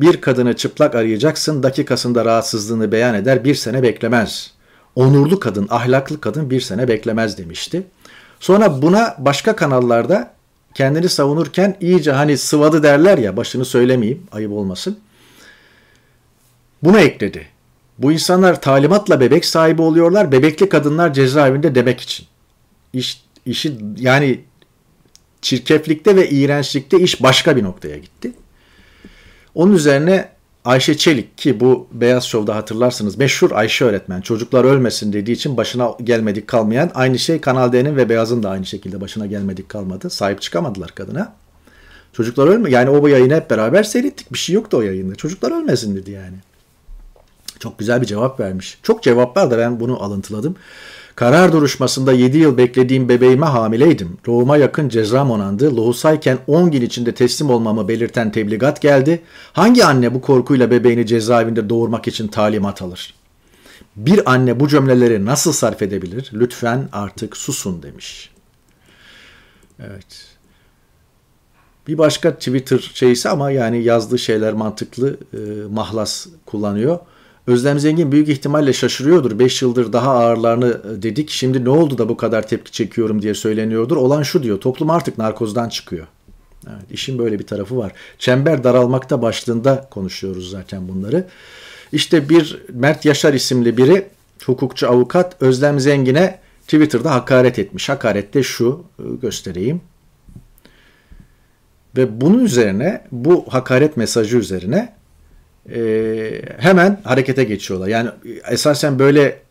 Bir 0.00 0.20
kadını 0.20 0.56
çıplak 0.56 0.94
arayacaksın 0.94 1.62
dakikasında 1.62 2.24
rahatsızlığını 2.24 2.92
beyan 2.92 3.14
eder 3.14 3.44
bir 3.44 3.54
sene 3.54 3.82
beklemez. 3.82 4.50
Onurlu 4.94 5.40
kadın, 5.40 5.66
ahlaklı 5.70 6.20
kadın 6.20 6.50
bir 6.50 6.60
sene 6.60 6.88
beklemez 6.88 7.38
demişti. 7.38 7.82
Sonra 8.40 8.82
buna 8.82 9.16
başka 9.18 9.56
kanallarda 9.56 10.34
kendini 10.74 11.08
savunurken 11.08 11.76
iyice 11.80 12.12
hani 12.12 12.38
sıvadı 12.38 12.82
derler 12.82 13.18
ya 13.18 13.36
başını 13.36 13.64
söylemeyeyim 13.64 14.22
ayıp 14.32 14.52
olmasın. 14.52 14.98
Bunu 16.82 16.98
ekledi. 16.98 17.53
Bu 17.98 18.12
insanlar 18.12 18.60
talimatla 18.60 19.20
bebek 19.20 19.44
sahibi 19.44 19.82
oluyorlar. 19.82 20.32
Bebekli 20.32 20.68
kadınlar 20.68 21.12
cezaevinde 21.12 21.74
demek 21.74 22.00
için. 22.00 22.26
İş, 22.92 23.22
işi 23.46 23.78
yani 23.96 24.40
çirkeflikte 25.42 26.16
ve 26.16 26.30
iğrençlikte 26.30 27.00
iş 27.00 27.22
başka 27.22 27.56
bir 27.56 27.62
noktaya 27.62 27.98
gitti. 27.98 28.32
Onun 29.54 29.72
üzerine 29.72 30.28
Ayşe 30.64 30.96
Çelik 30.96 31.38
ki 31.38 31.60
bu 31.60 31.86
Beyaz 31.92 32.24
Şov'da 32.24 32.56
hatırlarsınız 32.56 33.18
meşhur 33.18 33.50
Ayşe 33.50 33.84
öğretmen 33.84 34.20
çocuklar 34.20 34.64
ölmesin 34.64 35.12
dediği 35.12 35.32
için 35.32 35.56
başına 35.56 35.90
gelmedik 36.04 36.48
kalmayan 36.48 36.90
aynı 36.94 37.18
şey 37.18 37.40
Kanal 37.40 37.72
D'nin 37.72 37.96
ve 37.96 38.08
Beyaz'ın 38.08 38.42
da 38.42 38.50
aynı 38.50 38.66
şekilde 38.66 39.00
başına 39.00 39.26
gelmedik 39.26 39.68
kalmadı. 39.68 40.10
Sahip 40.10 40.42
çıkamadılar 40.42 40.90
kadına. 40.90 41.32
Çocuklar 42.12 42.46
ölme 42.46 42.70
yani 42.70 42.90
o 42.90 43.06
yayını 43.06 43.34
hep 43.34 43.50
beraber 43.50 43.82
seyrettik 43.82 44.32
bir 44.32 44.38
şey 44.38 44.54
yoktu 44.54 44.76
o 44.76 44.82
yayında. 44.82 45.14
Çocuklar 45.14 45.62
ölmesin 45.62 45.96
dedi 45.96 46.10
yani. 46.10 46.36
Çok 47.64 47.78
güzel 47.78 48.00
bir 48.00 48.06
cevap 48.06 48.40
vermiş. 48.40 48.78
Çok 48.82 49.02
cevap 49.02 49.36
var 49.36 49.50
da 49.50 49.58
ben 49.58 49.80
bunu 49.80 50.02
alıntıladım. 50.02 50.56
Karar 51.16 51.52
duruşmasında 51.52 52.12
7 52.12 52.38
yıl 52.38 52.58
beklediğim 52.58 53.08
bebeğime 53.08 53.46
hamileydim. 53.46 54.18
Doğuma 54.26 54.56
yakın 54.56 54.88
cezam 54.88 55.30
onandı. 55.30 55.76
Loğusayken 55.76 56.38
10 56.46 56.70
gün 56.70 56.82
içinde 56.82 57.14
teslim 57.14 57.50
olmamı 57.50 57.88
belirten 57.88 58.32
tebligat 58.32 58.80
geldi. 58.80 59.22
Hangi 59.52 59.84
anne 59.84 60.14
bu 60.14 60.20
korkuyla 60.20 60.70
bebeğini 60.70 61.06
cezaevinde 61.06 61.68
doğurmak 61.68 62.08
için 62.08 62.28
talimat 62.28 62.82
alır? 62.82 63.14
Bir 63.96 64.32
anne 64.32 64.60
bu 64.60 64.68
cümleleri 64.68 65.24
nasıl 65.24 65.52
sarf 65.52 65.82
edebilir? 65.82 66.30
Lütfen 66.34 66.88
artık 66.92 67.36
susun 67.36 67.82
demiş. 67.82 68.30
Evet. 69.80 70.26
Bir 71.88 71.98
başka 71.98 72.34
Twitter 72.34 72.90
şeysi 72.94 73.28
ama 73.28 73.50
yani 73.50 73.82
yazdığı 73.82 74.18
şeyler 74.18 74.52
mantıklı 74.52 75.16
e, 75.32 75.38
mahlas 75.70 76.26
kullanıyor. 76.46 76.98
Özlem 77.46 77.78
Zengin 77.78 78.12
büyük 78.12 78.28
ihtimalle 78.28 78.72
şaşırıyordur. 78.72 79.38
5 79.38 79.62
yıldır 79.62 79.92
daha 79.92 80.10
ağırlarını 80.10 80.80
e, 80.98 81.02
dedik. 81.02 81.30
Şimdi 81.30 81.64
ne 81.64 81.68
oldu 81.68 81.98
da 81.98 82.08
bu 82.08 82.16
kadar 82.16 82.48
tepki 82.48 82.72
çekiyorum 82.72 83.22
diye 83.22 83.34
söyleniyordur. 83.34 83.96
Olan 83.96 84.22
şu 84.22 84.42
diyor. 84.42 84.60
Toplum 84.60 84.90
artık 84.90 85.18
narkozdan 85.18 85.68
çıkıyor. 85.68 86.06
Evet, 86.66 86.90
işin 86.90 87.18
böyle 87.18 87.38
bir 87.38 87.46
tarafı 87.46 87.76
var. 87.76 87.92
Çember 88.18 88.64
daralmakta 88.64 89.22
başlığında 89.22 89.88
konuşuyoruz 89.90 90.50
zaten 90.50 90.88
bunları. 90.88 91.26
İşte 91.92 92.28
bir 92.28 92.62
Mert 92.72 93.04
Yaşar 93.04 93.34
isimli 93.34 93.76
biri 93.76 94.08
hukukçu 94.46 94.88
avukat 94.88 95.42
Özlem 95.42 95.80
Zengin'e 95.80 96.38
Twitter'da 96.62 97.14
hakaret 97.14 97.58
etmiş. 97.58 97.88
Hakaret 97.88 98.34
de 98.34 98.42
şu 98.42 98.84
e, 98.98 99.02
göstereyim. 99.22 99.80
Ve 101.96 102.20
bunun 102.20 102.44
üzerine 102.44 103.04
bu 103.12 103.44
hakaret 103.48 103.96
mesajı 103.96 104.36
üzerine 104.36 104.92
e, 105.72 106.42
hemen 106.58 107.00
harekete 107.04 107.44
geçiyorlar. 107.44 107.88
Yani 107.88 108.10
esasen 108.50 108.98
böyle 108.98 109.44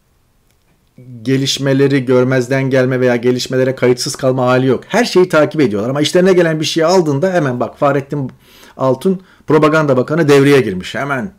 gelişmeleri 1.22 2.06
görmezden 2.06 2.70
gelme 2.70 3.00
veya 3.00 3.16
gelişmelere 3.16 3.76
kayıtsız 3.76 4.16
kalma 4.16 4.46
hali 4.46 4.68
yok. 4.68 4.84
Her 4.88 5.06
şeyi 5.06 5.30
takip 5.30 5.62
ediyorlar 5.62 5.90
ama 5.90 6.02
işlerine 6.02 6.34
gelen 6.34 6.60
bir 6.60 6.66
şeyi 6.66 6.86
aldığında 6.86 7.34
hemen 7.34 7.60
bak 7.60 7.78
Fahrettin 7.78 8.32
Altun 8.78 9.22
propaganda 9.48 9.98
bakanı 9.98 10.30
devreye 10.30 10.62
girmiş. 10.62 10.96
Hemen 10.96 11.32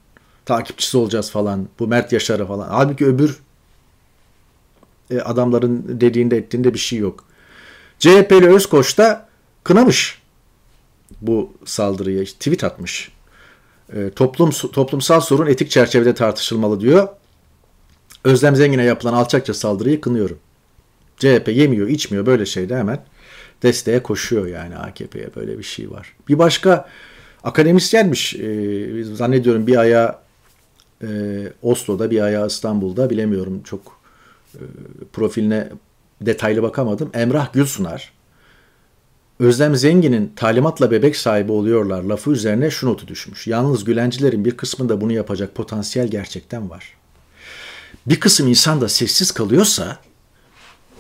takipçisi 0.47 0.97
olacağız 0.97 1.31
falan. 1.31 1.69
Bu 1.79 1.89
Mert 1.89 2.13
Yaşar'ı 2.13 2.47
falan. 2.47 2.69
Halbuki 2.69 3.07
öbür 3.07 3.41
e, 5.11 5.21
adamların 5.21 6.01
dediğinde 6.01 6.37
ettiğinde 6.37 6.75
bir 6.75 6.79
şey 6.79 6.99
yok. 6.99 7.25
CHP'li 7.99 8.55
Özkoç 8.55 8.99
da 8.99 9.29
kınamış 9.65 10.23
bu 11.21 11.53
saldırıyı. 11.65 12.25
Tweet 12.25 12.65
atmış. 12.65 13.13
E, 13.93 14.11
toplum 14.11 14.51
Toplumsal 14.51 15.21
sorun 15.21 15.47
etik 15.47 15.71
çerçevede 15.71 16.15
tartışılmalı 16.15 16.81
diyor. 16.81 17.09
Özlem 18.25 18.57
Zengin'e 18.57 18.85
yapılan 18.85 19.15
alçakça 19.15 19.55
saldırıyı 19.55 20.01
kınıyorum. 20.01 20.39
CHP 21.17 21.49
yemiyor, 21.49 21.89
içmiyor 21.89 22.27
böyle 22.27 22.47
şeyde 22.47 22.77
hemen 22.77 23.05
desteğe 23.63 24.03
koşuyor 24.03 24.47
yani 24.47 24.77
AKP'ye 24.77 25.31
böyle 25.37 25.59
bir 25.59 25.63
şey 25.63 25.91
var. 25.91 26.13
Bir 26.29 26.39
başka 26.39 26.89
akademisyenmiş 27.45 28.35
e, 28.35 29.05
zannediyorum 29.05 29.67
bir 29.67 29.77
ayağı 29.77 30.17
e, 31.03 31.09
Oslo'da 31.63 32.11
bir 32.11 32.21
ayağı 32.21 32.47
İstanbul'da 32.47 33.11
bilemiyorum 33.11 33.63
çok 33.63 34.01
e, 34.55 34.61
profiline 35.13 35.69
detaylı 36.21 36.63
bakamadım. 36.63 37.11
Emrah 37.15 37.53
Gülsunar 37.53 38.13
Özlem 39.39 39.77
Zengin'in 39.77 40.33
talimatla 40.37 40.91
bebek 40.91 41.17
sahibi 41.17 41.53
oluyorlar 41.53 42.03
lafı 42.03 42.31
üzerine 42.31 42.71
şu 42.71 42.87
notu 42.87 43.09
düşmüş. 43.09 43.47
Yalnız 43.47 43.85
Gülencilerin 43.85 44.45
bir 44.45 44.57
kısmında 44.57 45.01
bunu 45.01 45.13
yapacak 45.13 45.55
potansiyel 45.55 46.09
gerçekten 46.09 46.71
var. 46.71 46.95
Bir 48.07 48.21
kısım 48.21 48.49
insan 48.49 48.81
da 48.81 48.89
sessiz 48.89 49.33
kalıyorsa 49.33 49.99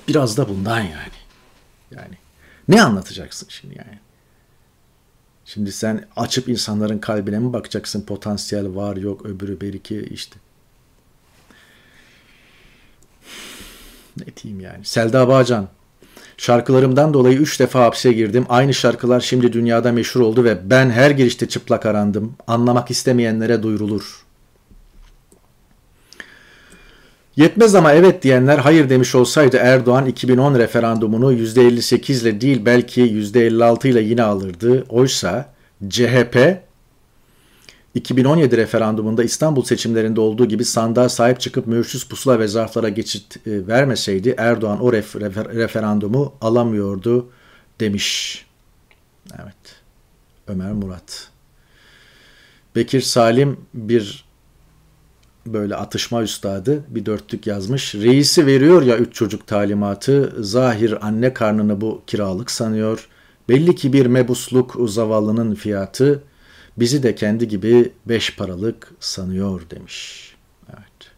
biraz 0.08 0.36
da 0.36 0.48
bundan 0.48 0.80
yani. 0.80 1.14
Yani 1.90 2.18
ne 2.68 2.82
anlatacaksın 2.82 3.46
şimdi 3.50 3.78
yani? 3.78 3.98
Şimdi 5.44 5.72
sen 5.72 6.08
açıp 6.16 6.48
insanların 6.48 6.98
kalbine 6.98 7.38
mi 7.38 7.52
bakacaksın 7.52 8.02
potansiyel 8.02 8.74
var 8.74 8.96
yok 8.96 9.26
öbürü 9.26 9.60
beriki 9.60 10.08
işte. 10.10 10.36
Ne 14.16 14.26
diyeyim 14.36 14.60
yani. 14.60 14.84
Selda 14.84 15.28
Bağcan 15.28 15.68
Şarkılarımdan 16.36 17.14
dolayı 17.14 17.38
üç 17.38 17.60
defa 17.60 17.80
hapse 17.80 18.12
girdim. 18.12 18.46
Aynı 18.48 18.74
şarkılar 18.74 19.20
şimdi 19.20 19.52
dünyada 19.52 19.92
meşhur 19.92 20.20
oldu 20.20 20.44
ve 20.44 20.70
ben 20.70 20.90
her 20.90 21.10
girişte 21.10 21.48
çıplak 21.48 21.86
arandım. 21.86 22.36
Anlamak 22.46 22.90
istemeyenlere 22.90 23.62
duyurulur. 23.62 24.24
Yetmez 27.36 27.74
ama 27.74 27.92
evet 27.92 28.22
diyenler 28.22 28.58
hayır 28.58 28.88
demiş 28.88 29.14
olsaydı 29.14 29.56
Erdoğan 29.56 30.06
2010 30.06 30.58
referandumunu 30.58 31.32
%58 31.32 32.22
ile 32.22 32.40
değil 32.40 32.60
belki 32.66 33.00
%56 33.00 33.88
ile 33.88 34.00
yine 34.02 34.22
alırdı. 34.22 34.84
Oysa 34.88 35.54
CHP 35.88 36.58
2017 37.94 38.56
referandumunda 38.56 39.24
İstanbul 39.24 39.64
seçimlerinde 39.64 40.20
olduğu 40.20 40.46
gibi 40.48 40.64
sandığa 40.64 41.08
sahip 41.08 41.40
çıkıp 41.40 41.66
mürşüz 41.66 42.08
pusula 42.08 42.38
ve 42.38 42.48
zarflara 42.48 42.88
geçit 42.88 43.46
e, 43.46 43.66
vermeseydi 43.66 44.34
Erdoğan 44.38 44.80
o 44.80 44.92
ref, 44.92 45.16
refer, 45.16 45.48
referandumu 45.48 46.34
alamıyordu 46.40 47.30
demiş. 47.80 48.46
Evet. 49.42 49.82
Ömer 50.48 50.72
Murat. 50.72 51.28
Bekir 52.76 53.00
Salim 53.00 53.56
bir 53.74 54.24
böyle 55.46 55.76
atışma 55.76 56.22
üstadı 56.22 56.84
bir 56.88 57.06
dörtlük 57.06 57.46
yazmış. 57.46 57.94
Reisi 57.94 58.46
veriyor 58.46 58.82
ya 58.82 58.98
üç 58.98 59.14
çocuk 59.14 59.46
talimatı. 59.46 60.34
Zahir 60.38 61.06
anne 61.06 61.34
karnını 61.34 61.80
bu 61.80 62.02
kiralık 62.06 62.50
sanıyor. 62.50 63.08
Belli 63.48 63.74
ki 63.74 63.92
bir 63.92 64.06
mebusluk 64.06 64.76
zavallının 64.88 65.54
fiyatı. 65.54 66.22
Bizi 66.78 67.02
de 67.02 67.14
kendi 67.14 67.48
gibi 67.48 67.92
beş 68.06 68.36
paralık 68.36 68.92
sanıyor 69.00 69.62
demiş. 69.70 70.34
Evet. 70.68 71.10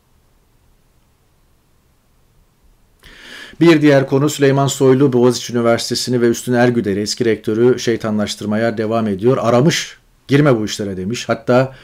Bir 3.61 3.83
diğer 3.83 4.07
konu 4.07 4.31
Süleyman 4.31 4.67
Soylu 4.67 5.13
Boğaziçi 5.13 5.53
Üniversitesi'ni 5.53 6.21
ve 6.21 6.29
Üstün 6.29 6.53
Ergüder'i 6.53 7.01
eski 7.01 7.25
rektörü 7.25 7.79
şeytanlaştırmaya 7.79 8.79
devam 8.79 9.09
ediyor. 9.09 9.39
Aramış, 9.41 9.99
girme 10.29 10.59
bu 10.59 10.65
işlere 10.65 10.97
demiş. 10.97 11.29
Hatta 11.29 11.75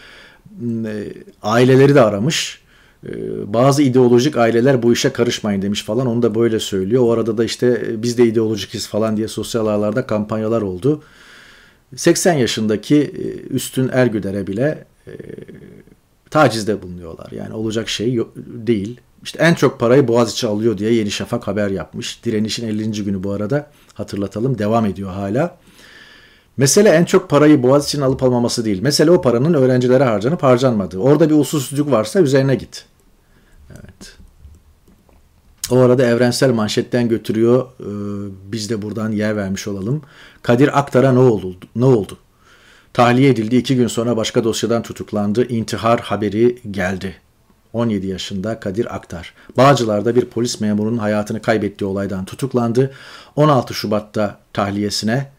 e, 0.86 1.12
aileleri 1.42 1.94
de 1.94 2.00
aramış. 2.00 2.62
E, 3.06 3.10
bazı 3.52 3.82
ideolojik 3.82 4.36
aileler 4.36 4.82
bu 4.82 4.92
işe 4.92 5.12
karışmayın 5.12 5.62
demiş 5.62 5.82
falan. 5.82 6.06
Onu 6.06 6.22
da 6.22 6.34
böyle 6.34 6.60
söylüyor. 6.60 7.02
O 7.02 7.12
arada 7.12 7.38
da 7.38 7.44
işte 7.44 7.82
biz 8.02 8.18
de 8.18 8.24
ideolojikiz 8.24 8.88
falan 8.88 9.16
diye 9.16 9.28
sosyal 9.28 9.66
ağlarda 9.66 10.06
kampanyalar 10.06 10.62
oldu. 10.62 11.02
80 11.96 12.32
yaşındaki 12.32 12.96
e, 12.96 13.54
Üstün 13.54 13.90
Ergüder'e 13.92 14.46
bile 14.46 14.84
e, 15.06 15.12
tacizde 16.30 16.82
bulunuyorlar. 16.82 17.30
Yani 17.30 17.54
olacak 17.54 17.88
şey 17.88 18.18
değil. 18.46 19.00
İşte 19.22 19.38
en 19.42 19.54
çok 19.54 19.80
parayı 19.80 20.08
Boğaziçi 20.08 20.46
alıyor 20.46 20.78
diye 20.78 20.92
Yeni 20.92 21.10
Şafak 21.10 21.48
haber 21.48 21.70
yapmış. 21.70 22.24
Direnişin 22.24 22.68
50. 22.68 23.04
günü 23.04 23.22
bu 23.22 23.32
arada 23.32 23.70
hatırlatalım 23.94 24.58
devam 24.58 24.86
ediyor 24.86 25.10
hala. 25.10 25.58
Mesele 26.56 26.88
en 26.88 27.04
çok 27.04 27.30
parayı 27.30 27.62
Boğaziçi'nin 27.62 28.02
alıp 28.02 28.22
almaması 28.22 28.64
değil. 28.64 28.82
Mesele 28.82 29.10
o 29.10 29.22
paranın 29.22 29.54
öğrencilere 29.54 30.04
harcanıp 30.04 30.42
harcanmadığı. 30.42 30.98
Orada 30.98 31.30
bir 31.30 31.34
usulsüzlük 31.34 31.90
varsa 31.90 32.20
üzerine 32.20 32.54
git. 32.54 32.84
Evet. 33.70 34.21
O 35.72 35.78
arada 35.78 36.04
evrensel 36.04 36.50
manşetten 36.50 37.08
götürüyor. 37.08 37.66
Ee, 37.80 37.84
biz 38.52 38.70
de 38.70 38.82
buradan 38.82 39.12
yer 39.12 39.36
vermiş 39.36 39.68
olalım. 39.68 40.02
Kadir 40.42 40.78
Aktar'a 40.78 41.12
ne 41.12 41.18
oldu? 41.18 41.56
Ne 41.76 41.84
oldu? 41.84 42.18
Tahliye 42.92 43.30
edildi. 43.30 43.56
iki 43.56 43.76
gün 43.76 43.86
sonra 43.86 44.16
başka 44.16 44.44
dosyadan 44.44 44.82
tutuklandı. 44.82 45.48
İntihar 45.48 46.00
haberi 46.00 46.58
geldi. 46.70 47.14
17 47.72 48.06
yaşında 48.06 48.60
Kadir 48.60 48.94
Aktar. 48.94 49.34
Bağcılar'da 49.56 50.16
bir 50.16 50.24
polis 50.24 50.60
memurunun 50.60 50.98
hayatını 50.98 51.42
kaybettiği 51.42 51.90
olaydan 51.90 52.24
tutuklandı. 52.24 52.92
16 53.36 53.74
Şubat'ta 53.74 54.38
tahliyesine 54.52 55.30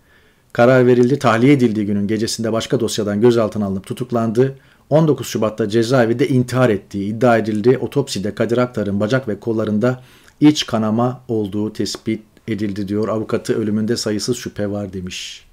karar 0.53 0.87
verildi. 0.87 1.19
Tahliye 1.19 1.53
edildiği 1.53 1.85
günün 1.85 2.07
gecesinde 2.07 2.53
başka 2.53 2.79
dosyadan 2.79 3.21
gözaltına 3.21 3.65
alınıp 3.65 3.87
tutuklandı. 3.87 4.55
19 4.89 5.27
Şubat'ta 5.27 5.69
cezaevinde 5.69 6.27
intihar 6.27 6.69
ettiği 6.69 7.05
iddia 7.05 7.37
edildi. 7.37 7.77
Otopside 7.77 8.35
Kadir 8.35 8.57
Aktar'ın 8.57 8.99
bacak 8.99 9.27
ve 9.27 9.39
kollarında 9.39 10.01
iç 10.39 10.65
kanama 10.65 11.21
olduğu 11.27 11.73
tespit 11.73 12.21
edildi 12.47 12.87
diyor. 12.87 13.07
Avukatı 13.07 13.53
ölümünde 13.53 13.97
sayısız 13.97 14.37
şüphe 14.37 14.71
var 14.71 14.93
demiş. 14.93 15.45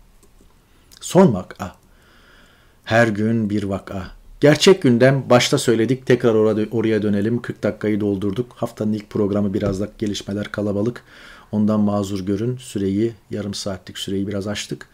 Son 1.01 1.35
vaka. 1.35 1.75
Her 2.85 3.09
gün 3.09 3.51
bir 3.51 3.63
vaka. 3.63 4.11
Gerçek 4.41 4.83
gündem 4.83 5.25
başta 5.31 5.59
söyledik 5.59 6.07
tekrar 6.07 6.35
oraya 6.71 7.03
dönelim. 7.03 7.43
40 7.43 7.63
dakikayı 7.63 8.01
doldurduk. 8.01 8.53
Haftanın 8.57 8.93
ilk 8.93 9.11
programı 9.11 9.55
biraz 9.55 9.81
da 9.81 9.89
gelişmeler 9.99 10.53
kalabalık. 10.53 11.03
Ondan 11.53 11.81
mazur 11.81 12.21
görün. 12.21 12.57
Süreyi 12.57 13.13
yarım 13.31 13.55
saatlik 13.55 13.99
süreyi 13.99 14.29
biraz 14.29 14.47
açtık. 14.47 14.89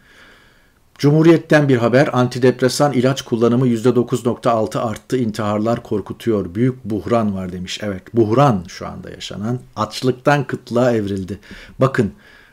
Cumhuriyet'ten 0.97 1.69
bir 1.69 1.77
haber. 1.77 2.09
Antidepresan 2.13 2.93
ilaç 2.93 3.21
kullanımı 3.21 3.67
%9.6 3.67 4.79
arttı. 4.79 5.17
İntiharlar 5.17 5.83
korkutuyor. 5.83 6.55
Büyük 6.55 6.85
buhran 6.85 7.35
var 7.35 7.51
demiş. 7.51 7.79
Evet 7.83 8.01
buhran 8.13 8.63
şu 8.67 8.87
anda 8.87 9.09
yaşanan. 9.09 9.59
Açlıktan 9.75 10.43
kıtlığa 10.43 10.91
evrildi. 10.91 11.39
Bakın 11.79 12.11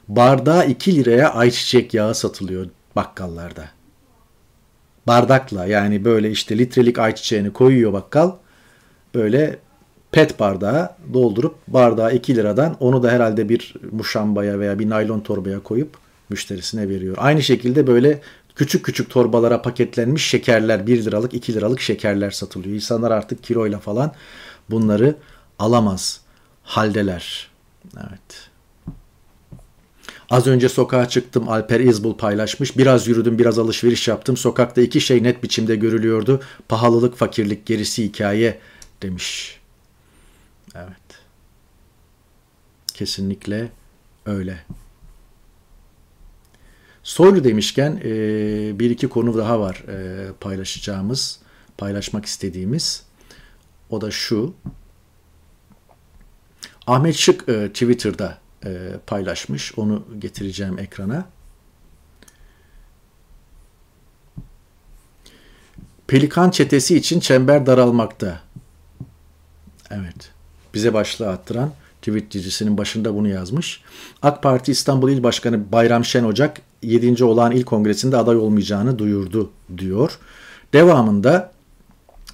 bardağa 0.09 0.65
2 0.65 0.97
liraya 0.97 1.33
ayçiçek 1.33 1.95
yağı 1.95 2.15
satılıyor 2.15 2.67
bakkallarda. 2.97 3.65
Bardakla 5.07 5.67
yani 5.67 6.05
böyle 6.05 6.31
işte 6.31 6.59
litrelik 6.59 6.99
ayçiçeğini 6.99 7.53
koyuyor 7.53 7.93
bakkal. 7.93 8.33
Böyle 9.15 9.59
pet 10.13 10.41
bardağa 10.41 10.97
doldurup 11.15 11.55
bardağı 11.69 12.15
2 12.15 12.37
liradan 12.37 12.77
onu 12.81 13.03
da 13.03 13.11
herhalde 13.11 13.49
bir 13.49 13.75
muşambaya 13.93 14.59
veya 14.59 14.79
bir 14.79 14.91
naylon 14.91 15.21
torbaya 15.21 15.63
koyup 15.63 16.04
müşterisine 16.31 16.89
veriyor. 16.89 17.17
Aynı 17.19 17.43
şekilde 17.43 17.87
böyle 17.87 18.21
küçük 18.57 18.85
küçük 18.85 19.11
torbalara 19.11 19.63
paketlenmiş 19.63 20.27
şekerler 20.27 20.87
1 20.87 21.05
liralık 21.05 21.35
2 21.35 21.55
liralık 21.55 21.81
şekerler 21.81 22.31
satılıyor. 22.31 22.75
İnsanlar 22.75 23.11
artık 23.11 23.43
kiloyla 23.43 23.79
falan 23.79 24.13
bunları 24.71 25.17
alamaz 25.59 26.21
haldeler. 26.63 27.51
Evet. 27.97 28.51
Az 30.31 30.47
önce 30.47 30.69
sokağa 30.69 31.09
çıktım 31.09 31.49
Alper 31.49 31.81
İzbul 31.81 32.17
paylaşmış. 32.17 32.79
Biraz 32.79 33.09
yürüdüm 33.09 33.39
biraz 33.39 33.59
alışveriş 33.59 34.09
yaptım. 34.09 34.37
Sokakta 34.37 34.81
iki 34.81 35.01
şey 35.01 35.23
net 35.23 35.43
biçimde 35.43 35.77
görülüyordu. 35.77 36.41
Pahalılık 36.69 37.17
fakirlik 37.17 37.67
gerisi 37.67 38.05
hikaye 38.05 38.59
demiş. 39.03 39.61
Evet. 40.75 41.21
Kesinlikle 42.95 43.71
öyle. 44.27 44.65
Soylu 47.05 47.45
demişken 47.45 48.01
e, 48.05 48.11
bir 48.79 48.91
iki 48.91 49.09
konu 49.09 49.39
daha 49.39 49.61
var 49.61 49.85
e, 49.89 50.29
paylaşacağımız, 50.41 51.39
paylaşmak 51.79 52.25
istediğimiz. 52.25 53.03
O 53.91 54.01
da 54.01 54.11
şu. 54.11 54.55
Ahmet 56.87 57.15
Şık 57.15 57.49
e, 57.49 57.69
Twitter'da 57.69 58.39
e, 58.65 58.91
paylaşmış. 59.07 59.79
Onu 59.79 60.05
getireceğim 60.19 60.79
ekrana. 60.79 61.27
Pelikan 66.07 66.51
çetesi 66.51 66.97
için 66.97 67.21
çember 67.21 67.67
daralmakta. 67.67 68.41
Evet. 69.91 70.33
Bize 70.75 70.95
başlığı 70.95 71.29
attıran 71.29 71.73
tweet 72.03 72.31
dizisinin 72.31 72.79
başında 72.79 73.15
bunu 73.15 73.29
yazmış. 73.29 73.83
AK 74.23 74.43
Parti 74.43 74.73
İstanbul 74.73 75.11
İl 75.11 75.23
Başkanı 75.23 75.73
Bayram 75.73 76.05
Şen 76.05 76.25
Ocak 76.25 76.61
7. 76.87 77.25
olağan 77.25 77.53
il 77.53 77.65
kongresinde 77.65 78.17
aday 78.17 78.37
olmayacağını 78.37 78.99
duyurdu 78.99 79.51
diyor. 79.79 80.19
Devamında 80.73 81.55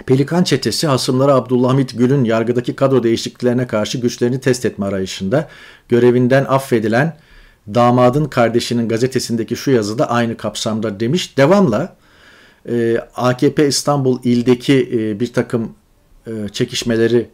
Pelikan 0.06 0.44
çetesi 0.44 0.86
hasımları 0.86 1.34
Abdülhamit 1.34 1.98
Gül'ün 1.98 2.24
yargıdaki 2.24 2.76
kadro 2.76 3.02
değişikliklerine 3.02 3.66
karşı 3.66 3.98
güçlerini 3.98 4.40
test 4.40 4.64
etme 4.64 4.86
arayışında 4.86 5.48
görevinden 5.88 6.44
affedilen 6.44 7.16
damadın 7.74 8.24
kardeşinin 8.24 8.88
gazetesindeki 8.88 9.56
şu 9.56 9.70
yazıda 9.70 10.10
aynı 10.10 10.36
kapsamda 10.36 11.00
demiş. 11.00 11.36
Devamla 11.36 11.96
e, 12.68 12.98
AKP 13.16 13.68
İstanbul 13.68 14.18
ildeki 14.24 14.90
e, 14.92 15.20
bir 15.20 15.32
takım 15.32 15.74
e, 16.26 16.48
çekişmeleri 16.52 17.28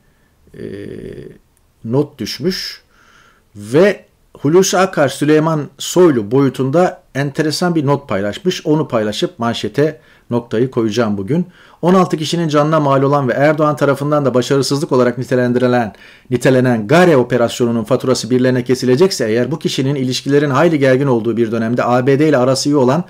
e, 0.55 0.64
not 1.85 2.19
düşmüş 2.19 2.83
ve 3.57 4.05
Hulusi 4.47 4.78
Akar 4.78 5.09
Süleyman 5.09 5.68
Soylu 5.78 6.30
boyutunda 6.30 7.03
enteresan 7.14 7.74
bir 7.74 7.86
not 7.86 8.09
paylaşmış. 8.09 8.66
Onu 8.66 8.88
paylaşıp 8.88 9.38
manşete 9.38 10.01
noktayı 10.30 10.70
koyacağım 10.70 11.18
bugün. 11.18 11.47
16 11.82 12.16
kişinin 12.16 12.49
canına 12.49 12.80
mal 12.80 13.03
olan 13.03 13.28
ve 13.28 13.32
Erdoğan 13.32 13.76
tarafından 13.76 14.24
da 14.24 14.34
başarısızlık 14.34 14.92
olarak 14.92 15.18
nitelendirilen 15.18 15.92
nitelenen 16.30 16.86
Gare 16.86 17.16
operasyonunun 17.16 17.84
faturası 17.84 18.30
birilerine 18.30 18.64
kesilecekse 18.64 19.28
eğer 19.28 19.51
bu 19.51 19.59
kişinin 19.59 19.94
ilişkilerin 19.94 20.51
hayli 20.51 20.78
gergin 20.78 21.07
olduğu 21.07 21.36
bir 21.36 21.53
dönemde 21.53 21.84
ABD 21.84 22.09
ile 22.09 22.38
arası 22.38 22.68
iyi 22.68 22.76
olan 22.76 23.05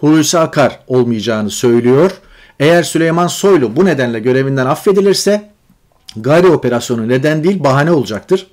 Hulusi 0.00 0.38
Akar 0.38 0.80
olmayacağını 0.86 1.50
söylüyor. 1.50 2.10
Eğer 2.60 2.82
Süleyman 2.82 3.26
Soylu 3.26 3.76
bu 3.76 3.84
nedenle 3.84 4.20
görevinden 4.20 4.66
affedilirse 4.66 5.50
Gare 6.16 6.46
operasyonu 6.46 7.08
neden 7.08 7.44
değil 7.44 7.64
bahane 7.64 7.92
olacaktır. 7.92 8.46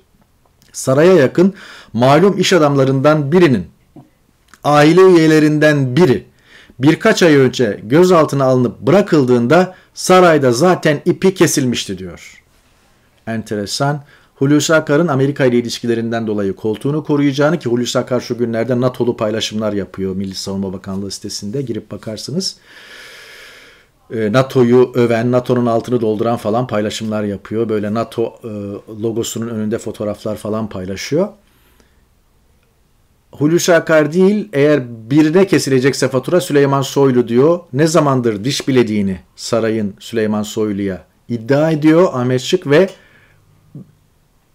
Saraya 0.72 1.14
yakın 1.14 1.54
malum 1.92 2.38
iş 2.38 2.52
adamlarından 2.52 3.32
birinin 3.32 3.66
aile 4.64 5.00
üyelerinden 5.00 5.96
biri 5.96 6.26
birkaç 6.78 7.22
ay 7.22 7.34
önce 7.34 7.80
gözaltına 7.82 8.44
alınıp 8.44 8.80
bırakıldığında 8.80 9.74
sarayda 9.94 10.52
zaten 10.52 11.00
ipi 11.04 11.34
kesilmişti 11.34 11.98
diyor. 11.98 12.42
Enteresan. 13.26 14.04
Hulusi 14.34 14.74
Akar'ın 14.74 15.08
Amerika 15.08 15.44
ile 15.44 15.58
ilişkilerinden 15.58 16.26
dolayı 16.26 16.56
koltuğunu 16.56 17.04
koruyacağını 17.04 17.58
ki 17.58 17.68
Hulusi 17.68 17.98
Akar 17.98 18.20
şu 18.20 18.38
günlerde 18.38 18.80
NATO'lu 18.80 19.16
paylaşımlar 19.16 19.72
yapıyor 19.72 20.16
Milli 20.16 20.34
Savunma 20.34 20.72
Bakanlığı 20.72 21.10
sitesinde 21.10 21.62
girip 21.62 21.90
bakarsınız. 21.90 22.56
Ee, 24.12 24.32
NATO'yu 24.32 24.92
öven, 24.94 25.32
NATO'nun 25.32 25.66
altını 25.66 26.00
dolduran 26.00 26.36
falan 26.36 26.66
paylaşımlar 26.66 27.24
yapıyor. 27.24 27.68
Böyle 27.68 27.94
NATO 27.94 28.34
e, 28.44 28.48
logosunun 29.02 29.48
önünde 29.48 29.78
fotoğraflar 29.78 30.36
falan 30.36 30.68
paylaşıyor. 30.68 31.28
Hulusi 33.32 33.74
Akar 33.74 34.12
değil 34.12 34.48
eğer 34.52 34.82
birine 35.10 35.46
kesilecekse 35.46 36.08
fatura 36.08 36.40
Süleyman 36.40 36.82
Soylu 36.82 37.28
diyor. 37.28 37.60
Ne 37.72 37.86
zamandır 37.86 38.44
diş 38.44 38.68
bilediğini 38.68 39.20
sarayın 39.36 39.94
Süleyman 39.98 40.42
Soylu'ya 40.42 41.04
iddia 41.28 41.70
ediyor 41.70 42.08
Ahmet 42.12 42.40
Şık 42.40 42.66
ve 42.66 42.90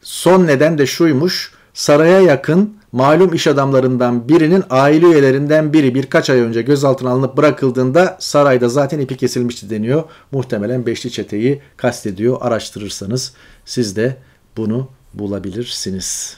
son 0.01 0.47
neden 0.47 0.77
de 0.77 0.85
şuymuş. 0.85 1.53
Saraya 1.73 2.19
yakın 2.19 2.77
malum 2.95 3.33
iş 3.33 3.47
adamlarından 3.47 4.29
birinin 4.29 4.63
aile 4.69 5.05
üyelerinden 5.05 5.73
biri 5.73 5.95
birkaç 5.95 6.29
ay 6.29 6.39
önce 6.39 6.61
gözaltına 6.61 7.09
alınıp 7.09 7.37
bırakıldığında 7.37 8.17
sarayda 8.19 8.69
zaten 8.69 8.99
ipi 8.99 9.17
kesilmişti 9.17 9.69
deniyor. 9.69 10.03
Muhtemelen 10.31 10.85
Beşli 10.85 11.11
Çete'yi 11.11 11.61
kastediyor. 11.77 12.37
Araştırırsanız 12.41 13.33
siz 13.65 13.95
de 13.95 14.17
bunu 14.57 14.89
bulabilirsiniz. 15.13 16.37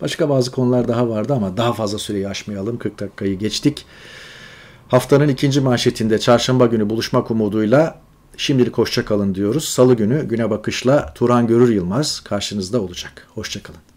Başka 0.00 0.28
bazı 0.28 0.50
konular 0.50 0.88
daha 0.88 1.08
vardı 1.08 1.34
ama 1.34 1.56
daha 1.56 1.72
fazla 1.72 1.98
süreyi 1.98 2.28
aşmayalım. 2.28 2.78
40 2.78 3.00
dakikayı 3.00 3.38
geçtik. 3.38 3.86
Haftanın 4.88 5.28
ikinci 5.28 5.60
manşetinde 5.60 6.18
çarşamba 6.18 6.66
günü 6.66 6.90
buluşmak 6.90 7.30
umuduyla 7.30 8.00
şimdilik 8.36 8.78
hoşçakalın 8.78 9.34
diyoruz. 9.34 9.64
Salı 9.64 9.94
günü 9.94 10.28
güne 10.28 10.50
bakışla 10.50 11.14
Turan 11.14 11.46
Görür 11.46 11.68
Yılmaz 11.68 12.20
karşınızda 12.20 12.80
olacak. 12.80 13.26
Hoşçakalın. 13.34 13.91